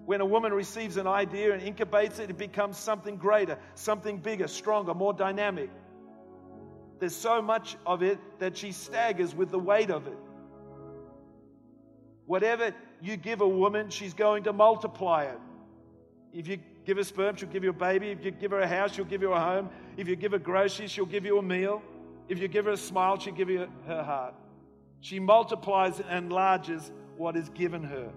When 0.05 0.19
a 0.19 0.25
woman 0.25 0.53
receives 0.53 0.97
an 0.97 1.07
idea 1.07 1.53
and 1.53 1.61
incubates 1.61 2.19
it, 2.19 2.29
it 2.29 2.37
becomes 2.37 2.77
something 2.77 3.15
greater, 3.15 3.57
something 3.75 4.17
bigger, 4.17 4.47
stronger, 4.47 4.93
more 4.93 5.13
dynamic. 5.13 5.69
There's 6.99 7.15
so 7.15 7.41
much 7.41 7.77
of 7.85 8.03
it 8.03 8.19
that 8.39 8.57
she 8.57 8.71
staggers 8.71 9.33
with 9.33 9.49
the 9.49 9.59
weight 9.59 9.89
of 9.89 10.07
it. 10.07 10.17
Whatever 12.25 12.73
you 13.01 13.17
give 13.17 13.41
a 13.41 13.47
woman, 13.47 13.89
she's 13.89 14.13
going 14.13 14.43
to 14.43 14.53
multiply 14.53 15.25
it. 15.25 15.39
If 16.33 16.47
you 16.47 16.59
give 16.85 16.97
her 16.97 17.03
sperm, 17.03 17.35
she'll 17.35 17.49
give 17.49 17.63
you 17.63 17.69
a 17.69 17.73
baby. 17.73 18.09
If 18.09 18.23
you 18.23 18.31
give 18.31 18.51
her 18.51 18.59
a 18.59 18.67
house, 18.67 18.93
she'll 18.93 19.05
give 19.05 19.21
you 19.21 19.33
a 19.33 19.39
home. 19.39 19.69
If 19.97 20.07
you 20.07 20.15
give 20.15 20.31
her 20.31 20.39
groceries, 20.39 20.91
she'll 20.91 21.05
give 21.05 21.25
you 21.25 21.37
a 21.37 21.41
meal. 21.41 21.81
If 22.27 22.39
you 22.39 22.47
give 22.47 22.65
her 22.65 22.71
a 22.71 22.77
smile, 22.77 23.19
she'll 23.19 23.33
give 23.33 23.49
you 23.49 23.67
her 23.87 24.03
heart. 24.03 24.35
She 25.01 25.19
multiplies 25.19 25.99
and 25.99 26.25
enlarges 26.25 26.91
what 27.17 27.35
is 27.35 27.49
given 27.49 27.83
her. 27.83 28.11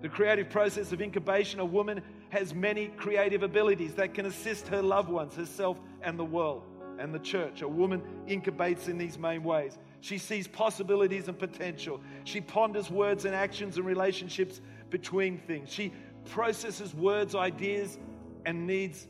The 0.00 0.08
creative 0.08 0.48
process 0.50 0.92
of 0.92 1.00
incubation, 1.00 1.58
a 1.58 1.64
woman 1.64 2.02
has 2.30 2.54
many 2.54 2.88
creative 2.88 3.42
abilities 3.42 3.94
that 3.94 4.14
can 4.14 4.26
assist 4.26 4.68
her 4.68 4.82
loved 4.82 5.08
ones, 5.08 5.34
herself, 5.34 5.78
and 6.02 6.18
the 6.18 6.24
world 6.24 6.62
and 6.98 7.14
the 7.14 7.18
church. 7.18 7.62
A 7.62 7.68
woman 7.68 8.02
incubates 8.26 8.88
in 8.88 8.98
these 8.98 9.18
main 9.18 9.42
ways. 9.42 9.78
She 10.00 10.18
sees 10.18 10.46
possibilities 10.46 11.28
and 11.28 11.38
potential. 11.38 12.00
She 12.24 12.40
ponders 12.40 12.90
words 12.90 13.24
and 13.24 13.34
actions 13.34 13.76
and 13.76 13.86
relationships 13.86 14.60
between 14.90 15.38
things. 15.38 15.70
She 15.70 15.92
processes 16.26 16.94
words, 16.94 17.34
ideas, 17.34 17.98
and 18.44 18.66
needs 18.66 19.06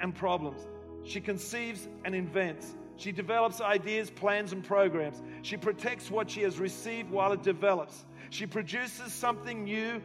and 0.00 0.14
problems. 0.14 0.60
She 1.04 1.20
conceives 1.20 1.88
and 2.04 2.14
invents. 2.14 2.74
She 2.96 3.12
develops 3.12 3.60
ideas, 3.60 4.10
plans, 4.10 4.52
and 4.52 4.64
programs. 4.64 5.22
She 5.42 5.56
protects 5.56 6.10
what 6.10 6.30
she 6.30 6.42
has 6.42 6.58
received 6.58 7.10
while 7.10 7.32
it 7.32 7.42
develops. 7.42 8.04
She 8.30 8.46
produces 8.46 9.12
something 9.12 9.64
new 9.64 10.02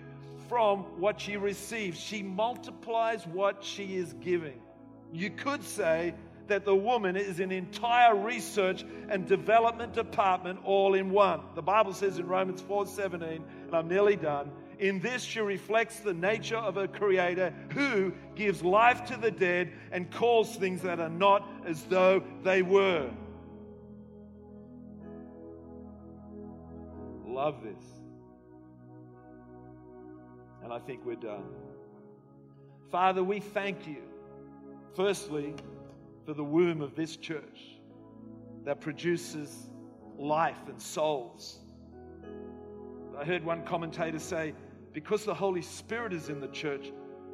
from 0.47 0.79
what 0.99 1.19
she 1.19 1.37
receives. 1.37 1.99
She 1.99 2.21
multiplies 2.21 3.25
what 3.25 3.63
she 3.63 3.95
is 3.95 4.13
giving. 4.21 4.61
You 5.11 5.29
could 5.31 5.63
say 5.63 6.13
that 6.47 6.65
the 6.65 6.75
woman 6.75 7.15
is 7.15 7.39
an 7.39 7.51
entire 7.51 8.15
research 8.15 8.85
and 9.09 9.25
development 9.27 9.93
department 9.93 10.59
all 10.63 10.93
in 10.93 11.09
one. 11.09 11.41
The 11.55 11.61
Bible 11.61 11.93
says 11.93 12.19
in 12.19 12.27
Romans 12.27 12.61
4:17, 12.61 13.43
and 13.65 13.75
I'm 13.75 13.87
nearly 13.87 14.15
done, 14.15 14.51
in 14.83 14.99
this, 14.99 15.23
she 15.23 15.39
reflects 15.39 16.01
the 16.01 16.13
nature 16.13 16.57
of 16.57 16.75
her 16.75 16.89
Creator 16.89 17.53
who 17.69 18.11
gives 18.35 18.61
life 18.61 19.05
to 19.05 19.15
the 19.15 19.31
dead 19.31 19.71
and 19.93 20.11
calls 20.11 20.57
things 20.57 20.81
that 20.81 20.99
are 20.99 21.09
not 21.09 21.49
as 21.65 21.83
though 21.83 22.21
they 22.43 22.63
were. 22.63 23.09
Love 27.25 27.63
this. 27.63 27.81
And 30.61 30.73
I 30.73 30.79
think 30.79 31.05
we're 31.05 31.15
done. 31.15 31.45
Father, 32.91 33.23
we 33.23 33.39
thank 33.39 33.87
you, 33.87 34.03
firstly, 34.97 35.55
for 36.25 36.33
the 36.33 36.43
womb 36.43 36.81
of 36.81 36.93
this 36.93 37.15
church 37.15 37.79
that 38.65 38.81
produces 38.81 39.69
life 40.17 40.67
and 40.67 40.81
souls. 40.81 41.59
I 43.17 43.23
heard 43.23 43.45
one 43.45 43.63
commentator 43.63 44.19
say, 44.19 44.53
because 44.93 45.25
the 45.25 45.33
Holy 45.33 45.61
Spirit 45.61 46.13
is 46.13 46.29
in 46.29 46.39
the 46.39 46.47
church, 46.47 46.91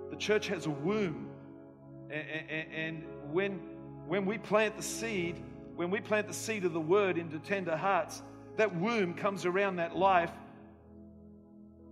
the 0.09 0.15
church 0.15 0.47
has 0.47 0.65
a 0.65 0.69
womb. 0.69 1.29
And 2.09 3.03
when, 3.31 3.59
when 4.07 4.25
we 4.25 4.37
plant 4.37 4.77
the 4.77 4.83
seed, 4.83 5.43
when 5.75 5.91
we 5.91 5.99
plant 5.99 6.27
the 6.27 6.33
seed 6.33 6.65
of 6.65 6.73
the 6.73 6.79
word 6.79 7.17
into 7.17 7.37
tender 7.39 7.77
hearts, 7.77 8.23
that 8.57 8.75
womb 8.75 9.13
comes 9.13 9.45
around 9.45 9.77
that 9.77 9.95
life 9.95 10.31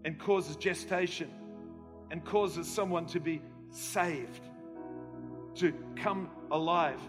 and 0.03 0.17
causes 0.17 0.56
gestation 0.56 1.30
and 2.12 2.23
causes 2.25 2.67
someone 2.67 3.06
to 3.08 3.19
be 3.19 3.41
saved, 3.69 4.41
to 5.56 5.73
come 5.95 6.30
alive 6.51 6.99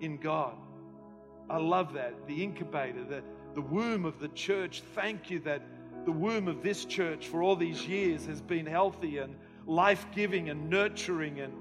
in 0.00 0.16
God. 0.16 0.56
I 1.48 1.58
love 1.58 1.92
that. 1.92 2.26
The 2.26 2.42
incubator, 2.42 3.04
the, 3.04 3.22
the 3.54 3.60
womb 3.60 4.04
of 4.04 4.18
the 4.18 4.28
church. 4.28 4.82
Thank 4.94 5.30
you 5.30 5.38
that 5.40 5.62
the 6.06 6.12
womb 6.12 6.46
of 6.46 6.62
this 6.62 6.84
church 6.84 7.26
for 7.26 7.42
all 7.42 7.56
these 7.56 7.86
years 7.86 8.24
has 8.26 8.40
been 8.40 8.64
healthy 8.64 9.18
and 9.18 9.34
life 9.66 10.06
giving 10.12 10.48
and 10.48 10.70
nurturing. 10.70 11.40
And 11.40 11.52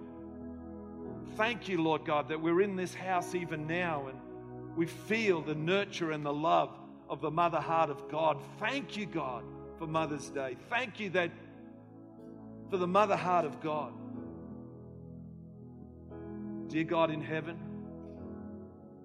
thank 1.35 1.67
you, 1.67 1.81
Lord 1.81 2.05
God, 2.05 2.29
that 2.29 2.39
we're 2.39 2.61
in 2.61 2.75
this 2.75 2.93
house 2.93 3.33
even 3.33 3.65
now 3.65 4.07
and 4.07 4.19
we 4.77 4.85
feel 4.85 5.41
the 5.41 5.55
nurture 5.55 6.11
and 6.11 6.23
the 6.23 6.31
love 6.31 6.69
of 7.09 7.21
the 7.21 7.31
mother 7.31 7.59
heart 7.59 7.89
of 7.89 8.07
God. 8.07 8.39
Thank 8.59 8.95
you, 8.95 9.07
God, 9.07 9.43
for 9.79 9.87
Mother's 9.87 10.29
Day. 10.29 10.57
Thank 10.69 10.99
you 10.99 11.09
that 11.09 11.31
for 12.69 12.77
the 12.77 12.87
mother 12.87 13.17
heart 13.17 13.45
of 13.45 13.59
God. 13.61 13.93
Dear 16.67 16.83
God 16.83 17.09
in 17.09 17.21
heaven, 17.21 17.57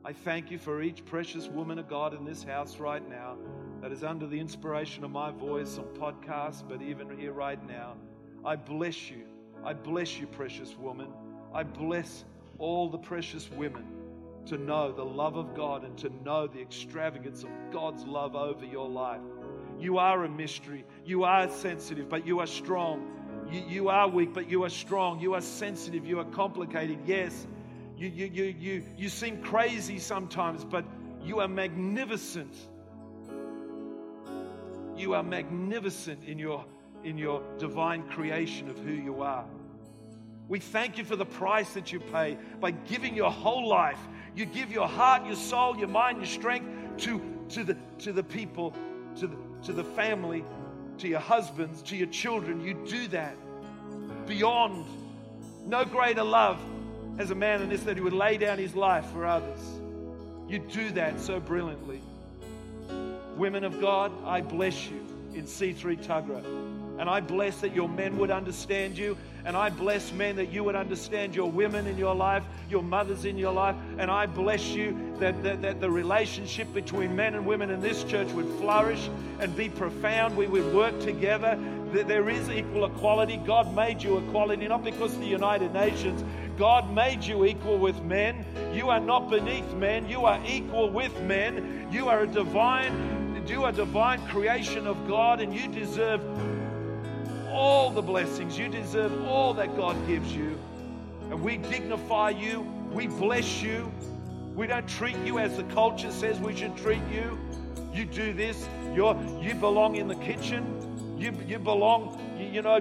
I 0.05 0.13
thank 0.13 0.51
you 0.51 0.59
for 0.59 0.83
each 0.83 1.05
precious 1.07 1.49
woman 1.49 1.79
of 1.79 1.89
God 1.89 2.13
in 2.13 2.27
this 2.27 2.43
house 2.43 2.79
right 2.79 3.07
now 3.09 3.39
that 3.81 3.93
is 3.93 4.05
under 4.05 4.27
the 4.27 4.39
inspiration 4.39 5.05
of 5.05 5.11
my 5.11 5.31
voice 5.31 5.79
on 5.79 5.85
podcasts, 5.99 6.63
but 6.67 6.83
even 6.83 7.19
here 7.19 7.33
right 7.33 7.65
now. 7.67 7.95
I 8.45 8.57
bless 8.57 9.11
you. 9.11 9.25
I 9.65 9.73
bless 9.73 10.19
you, 10.19 10.27
precious 10.27 10.77
woman. 10.77 11.09
I 11.55 11.63
bless 11.63 12.25
all 12.59 12.89
the 12.89 12.99
precious 12.99 13.51
women 13.51 13.85
to 14.47 14.57
know 14.57 14.93
the 14.93 15.05
love 15.05 15.37
of 15.37 15.55
God 15.55 15.85
and 15.85 15.97
to 15.99 16.11
know 16.25 16.47
the 16.47 16.61
extravagance 16.61 17.43
of 17.43 17.51
God's 17.71 18.05
love 18.05 18.35
over 18.35 18.65
your 18.65 18.89
life. 18.89 19.21
You 19.79 19.99
are 19.99 20.25
a 20.25 20.29
mystery. 20.29 20.85
You 21.05 21.25
are 21.25 21.49
sensitive, 21.51 22.09
but 22.09 22.27
you 22.27 22.41
are 22.41 22.47
strong. 22.47 23.11
You, 23.51 23.63
you 23.69 23.89
are 23.89 24.09
weak, 24.09 24.35
but 24.35 24.51
you 24.51 24.65
are 24.65 24.71
strong. 24.71 25.21
You 25.21 25.35
are 25.35 25.41
sensitive. 25.41 26.07
You 26.07 26.21
are 26.21 26.25
complicated. 26.25 26.99
Yes, 27.07 27.47
you, 27.97 28.09
you, 28.09 28.27
you, 28.27 28.45
you, 28.59 28.83
you 28.97 29.09
seem 29.09 29.43
crazy 29.43 29.99
sometimes, 29.99 30.65
but 30.65 30.85
you 31.23 31.41
are 31.41 31.49
magnificent. 31.49 32.55
You 35.01 35.15
are 35.15 35.23
magnificent 35.23 36.25
in 36.25 36.39
your, 36.39 36.63
in 37.05 37.17
your 37.17 37.43
divine 37.59 38.03
creation 38.09 38.69
of 38.69 38.79
who 38.81 38.93
you 38.93 39.23
are. 39.23 39.47
We 40.47 40.59
thank 40.59 40.99
you 40.99 41.05
for 41.05 41.17
the 41.17 41.25
price 41.25 41.73
that 41.73 41.91
you 41.91 42.01
pay 42.01 42.37
by 42.61 42.73
giving 42.73 43.15
your 43.15 43.31
whole 43.31 43.67
life. 43.67 43.99
You 44.37 44.45
give 44.45 44.71
your 44.71 44.87
heart, 44.87 45.25
your 45.25 45.37
soul, 45.37 45.79
your 45.79 45.89
mind, 45.89 46.19
your 46.19 46.27
strength 46.27 46.99
to, 47.05 47.19
to, 47.49 47.65
the, 47.65 47.79
to 48.01 48.13
the 48.13 48.23
people, 48.23 48.75
to 49.17 49.27
the, 49.27 49.37
to 49.63 49.73
the 49.73 49.85
family, 49.85 50.45
to 50.99 51.09
your 51.09 51.21
husbands, 51.21 51.81
to 51.85 51.97
your 51.97 52.09
children. 52.09 52.61
You 52.61 52.75
do 52.87 53.09
that 53.09 53.37
beyond. 54.27 54.85
No 55.65 55.87
greater 55.87 56.25
love 56.25 56.61
has 57.17 57.31
a 57.31 57.35
man 57.35 57.61
than 57.61 57.71
this 57.71 57.85
that 57.85 57.97
he 57.97 58.03
would 58.03 58.13
lay 58.13 58.37
down 58.37 58.59
his 58.59 58.75
life 58.75 59.07
for 59.13 59.25
others. 59.25 59.61
You 60.47 60.59
do 60.59 60.91
that 60.91 61.19
so 61.21 61.41
brilliantly. 61.41 62.03
Women 63.41 63.65
of 63.65 63.81
God, 63.81 64.13
I 64.27 64.43
bless 64.43 64.91
you 64.91 65.03
in 65.33 65.45
C3 65.45 65.97
Tuggerah. 66.05 66.45
And 67.01 67.09
I 67.09 67.21
bless 67.21 67.63
that 67.63 67.75
your 67.75 67.89
men 67.89 68.19
would 68.19 68.31
understand 68.31 68.99
you. 68.99 69.17
And 69.47 69.57
I 69.57 69.71
bless 69.71 70.13
men 70.13 70.37
that 70.37 70.53
you 70.53 70.63
would 70.63 70.75
understand 70.75 71.35
your 71.35 71.51
women 71.51 71.87
in 71.87 71.97
your 71.97 72.15
life, 72.15 72.45
your 72.69 72.83
mothers 72.83 73.25
in 73.25 73.39
your 73.39 73.55
life. 73.55 73.77
And 73.97 74.11
I 74.11 74.27
bless 74.27 74.67
you 74.73 75.15
that, 75.21 75.43
that, 75.43 75.63
that 75.63 75.81
the 75.81 75.91
relationship 75.91 76.71
between 76.75 77.17
men 77.17 77.35
and 77.35 77.47
women 77.47 77.71
in 77.71 77.81
this 77.81 78.05
church 78.05 78.29
would 78.33 78.45
flourish 78.59 79.09
and 79.39 79.57
be 79.57 79.71
profound. 79.71 80.37
We 80.37 80.47
would 80.47 80.75
work 80.75 81.01
together. 81.01 81.59
That 81.95 82.09
there 82.09 82.29
is 82.29 82.51
equal 82.51 82.85
equality. 82.85 83.39
God 83.39 83.75
made 83.75 84.03
you 84.03 84.19
equality, 84.19 84.69
not 84.69 84.85
because 84.85 85.17
the 85.17 85.25
United 85.25 85.73
Nations. 85.73 86.23
God 86.59 86.93
made 86.93 87.25
you 87.25 87.47
equal 87.47 87.79
with 87.79 88.03
men. 88.03 88.45
You 88.75 88.91
are 88.91 89.01
not 89.01 89.31
beneath 89.31 89.73
men. 89.73 90.07
You 90.11 90.27
are 90.27 90.39
equal 90.47 90.91
with 90.91 91.19
men. 91.23 91.89
You 91.91 92.09
are 92.09 92.25
a 92.25 92.27
divine, 92.27 93.20
you 93.51 93.65
are 93.65 93.73
divine 93.73 94.25
creation 94.29 94.87
of 94.87 95.09
God, 95.09 95.41
and 95.41 95.53
you 95.53 95.67
deserve 95.67 96.23
all 97.49 97.91
the 97.91 98.01
blessings. 98.01 98.57
You 98.57 98.69
deserve 98.69 99.27
all 99.27 99.53
that 99.55 99.77
God 99.77 99.97
gives 100.07 100.33
you. 100.33 100.57
And 101.31 101.43
we 101.43 101.57
dignify 101.57 102.31
you. 102.31 102.61
We 102.93 103.09
bless 103.09 103.61
you. 103.61 103.93
We 104.55 104.69
don't 104.69 104.89
treat 104.89 105.17
you 105.25 105.39
as 105.39 105.57
the 105.57 105.65
culture 105.65 106.13
says 106.13 106.39
we 106.39 106.57
should 106.57 106.77
treat 106.77 107.03
you. 107.13 107.39
You 107.93 108.05
do 108.05 108.33
this. 108.33 108.69
You're, 108.95 109.17
you 109.41 109.55
belong 109.55 109.97
in 109.97 110.07
the 110.07 110.15
kitchen. 110.17 111.17
You, 111.19 111.33
you 111.47 111.59
belong, 111.59 112.19
you, 112.39 112.47
you 112.47 112.63
know, 112.63 112.77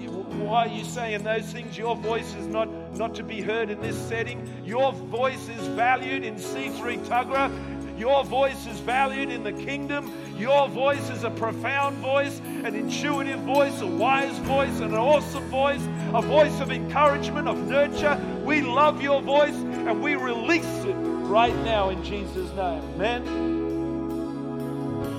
you, 0.00 0.10
why 0.40 0.66
are 0.66 0.68
you 0.68 0.84
saying 0.84 1.22
those 1.22 1.52
things? 1.52 1.76
Your 1.76 1.96
voice 1.96 2.34
is 2.34 2.46
not, 2.46 2.68
not 2.96 3.14
to 3.16 3.22
be 3.22 3.40
heard 3.40 3.70
in 3.70 3.80
this 3.80 3.96
setting. 3.96 4.50
Your 4.64 4.92
voice 4.92 5.48
is 5.48 5.66
valued 5.68 6.24
in 6.24 6.36
C3 6.36 7.06
Tuggerah. 7.06 7.71
Your 8.02 8.24
voice 8.24 8.66
is 8.66 8.80
valued 8.80 9.30
in 9.30 9.44
the 9.44 9.52
kingdom. 9.52 10.10
Your 10.36 10.66
voice 10.66 11.08
is 11.08 11.22
a 11.22 11.30
profound 11.30 11.98
voice, 11.98 12.40
an 12.64 12.74
intuitive 12.74 13.38
voice, 13.42 13.80
a 13.80 13.86
wise 13.86 14.36
voice, 14.38 14.80
an 14.80 14.92
awesome 14.92 15.44
voice, 15.44 15.86
a 16.12 16.20
voice 16.20 16.60
of 16.60 16.72
encouragement, 16.72 17.46
of 17.46 17.56
nurture. 17.68 18.20
We 18.44 18.60
love 18.60 19.00
your 19.00 19.22
voice 19.22 19.54
and 19.54 20.02
we 20.02 20.16
release 20.16 20.64
it 20.84 20.96
right 20.96 21.54
now 21.58 21.90
in 21.90 22.02
Jesus' 22.02 22.50
name. 22.56 22.82
Amen. 22.96 23.22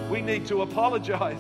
We 0.10 0.22
need 0.22 0.46
to 0.48 0.64
apologize 0.64 1.40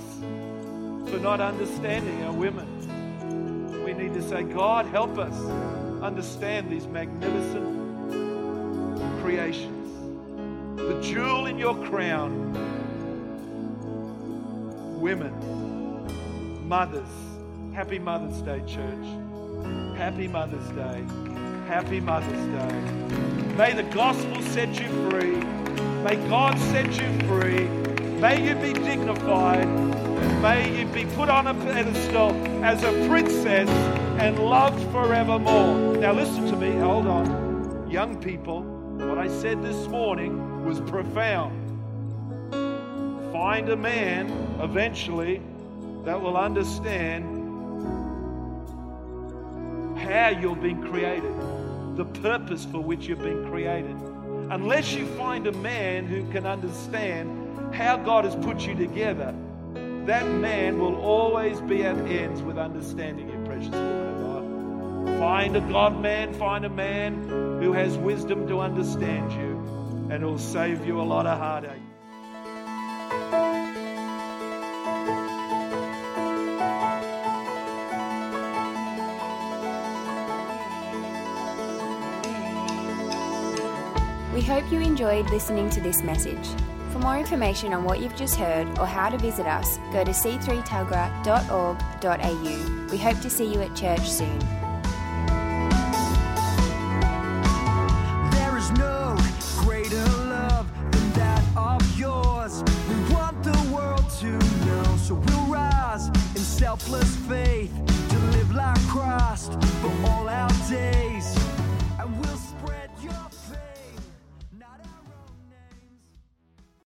for 1.09 1.19
not 1.19 1.41
understanding 1.41 2.23
our 2.23 2.31
women. 2.31 3.83
We 3.83 3.91
need 3.91 4.13
to 4.13 4.21
say, 4.21 4.43
God, 4.43 4.85
help 4.85 5.17
us 5.17 5.37
understand 6.01 6.71
these 6.71 6.87
magnificent 6.87 7.81
creations 9.21 9.82
the 10.93 11.01
jewel 11.01 11.47
in 11.47 11.57
your 11.57 11.75
crown. 11.87 12.53
Women, 14.99 15.33
mothers, 16.67 17.07
happy 17.73 17.99
Mother's 17.99 18.41
Day, 18.41 18.61
church. 18.67 19.05
Happy 19.97 20.27
Mother's 20.27 20.67
Day. 20.69 21.03
Happy 21.67 21.99
Mother's 21.99 22.31
Day. 22.31 22.81
May 23.55 23.73
the 23.73 23.83
gospel 23.83 24.41
set 24.41 24.79
you 24.79 24.89
free. 25.09 25.37
May 26.03 26.15
God 26.27 26.59
set 26.59 26.85
you 26.99 27.27
free. 27.27 27.67
May 28.19 28.47
you 28.47 28.55
be 28.55 28.73
dignified. 28.73 29.67
May 30.41 30.79
you 30.79 30.85
be 30.87 31.05
put 31.15 31.29
on 31.29 31.47
a 31.47 31.53
pedestal 31.53 32.31
as 32.63 32.83
a 32.83 33.07
princess 33.07 33.69
and 34.19 34.37
loved 34.37 34.81
forevermore. 34.91 35.97
Now, 35.97 36.13
listen 36.13 36.45
to 36.47 36.55
me. 36.55 36.71
Hold 36.77 37.07
on. 37.07 37.89
Young 37.89 38.21
people, 38.21 38.72
I 39.23 39.29
said 39.29 39.63
this 39.63 39.87
morning 39.87 40.65
was 40.65 40.81
profound. 40.81 41.55
Find 43.31 43.69
a 43.69 43.75
man 43.77 44.29
eventually 44.59 45.41
that 46.03 46.21
will 46.21 46.35
understand 46.35 47.23
how 49.97 50.27
you've 50.27 50.61
been 50.61 50.85
created, 50.89 51.33
the 51.95 52.03
purpose 52.03 52.65
for 52.65 52.79
which 52.79 53.07
you've 53.07 53.19
been 53.19 53.47
created. 53.49 53.95
Unless 54.51 54.91
you 54.91 55.05
find 55.15 55.47
a 55.47 55.53
man 55.53 56.05
who 56.05 56.29
can 56.33 56.45
understand 56.45 57.73
how 57.73 57.95
God 57.95 58.25
has 58.25 58.35
put 58.35 58.67
you 58.67 58.75
together, 58.75 59.33
that 60.05 60.27
man 60.27 60.77
will 60.79 60.99
always 60.99 61.61
be 61.61 61.85
at 61.85 61.95
ends 61.95 62.41
with 62.41 62.57
understanding 62.57 63.29
your 63.29 63.45
precious 63.45 63.69
woman. 63.69 64.32
Find 65.05 65.55
a 65.55 65.61
God 65.61 66.01
man, 66.01 66.33
find 66.33 66.65
a 66.65 66.69
man 66.69 67.27
who 67.61 67.71
has 67.73 67.97
wisdom 67.97 68.47
to 68.47 68.59
understand 68.59 69.31
you 69.31 69.53
and 70.09 70.21
it'll 70.21 70.37
save 70.37 70.85
you 70.85 70.99
a 70.99 71.01
lot 71.01 71.25
of 71.25 71.37
heartache. 71.37 71.79
We 84.33 84.41
hope 84.41 84.69
you 84.71 84.81
enjoyed 84.81 85.29
listening 85.29 85.69
to 85.71 85.81
this 85.81 86.03
message. 86.03 86.47
For 86.91 86.99
more 86.99 87.17
information 87.17 87.73
on 87.73 87.83
what 87.83 87.99
you've 87.99 88.15
just 88.15 88.35
heard 88.35 88.67
or 88.77 88.85
how 88.85 89.09
to 89.09 89.17
visit 89.17 89.47
us, 89.47 89.77
go 89.91 90.03
to 90.03 90.11
c3tuggerah.org.au. 90.11 92.91
We 92.91 92.97
hope 92.97 93.19
to 93.21 93.29
see 93.29 93.51
you 93.51 93.61
at 93.61 93.75
church 93.75 94.07
soon. 94.09 94.62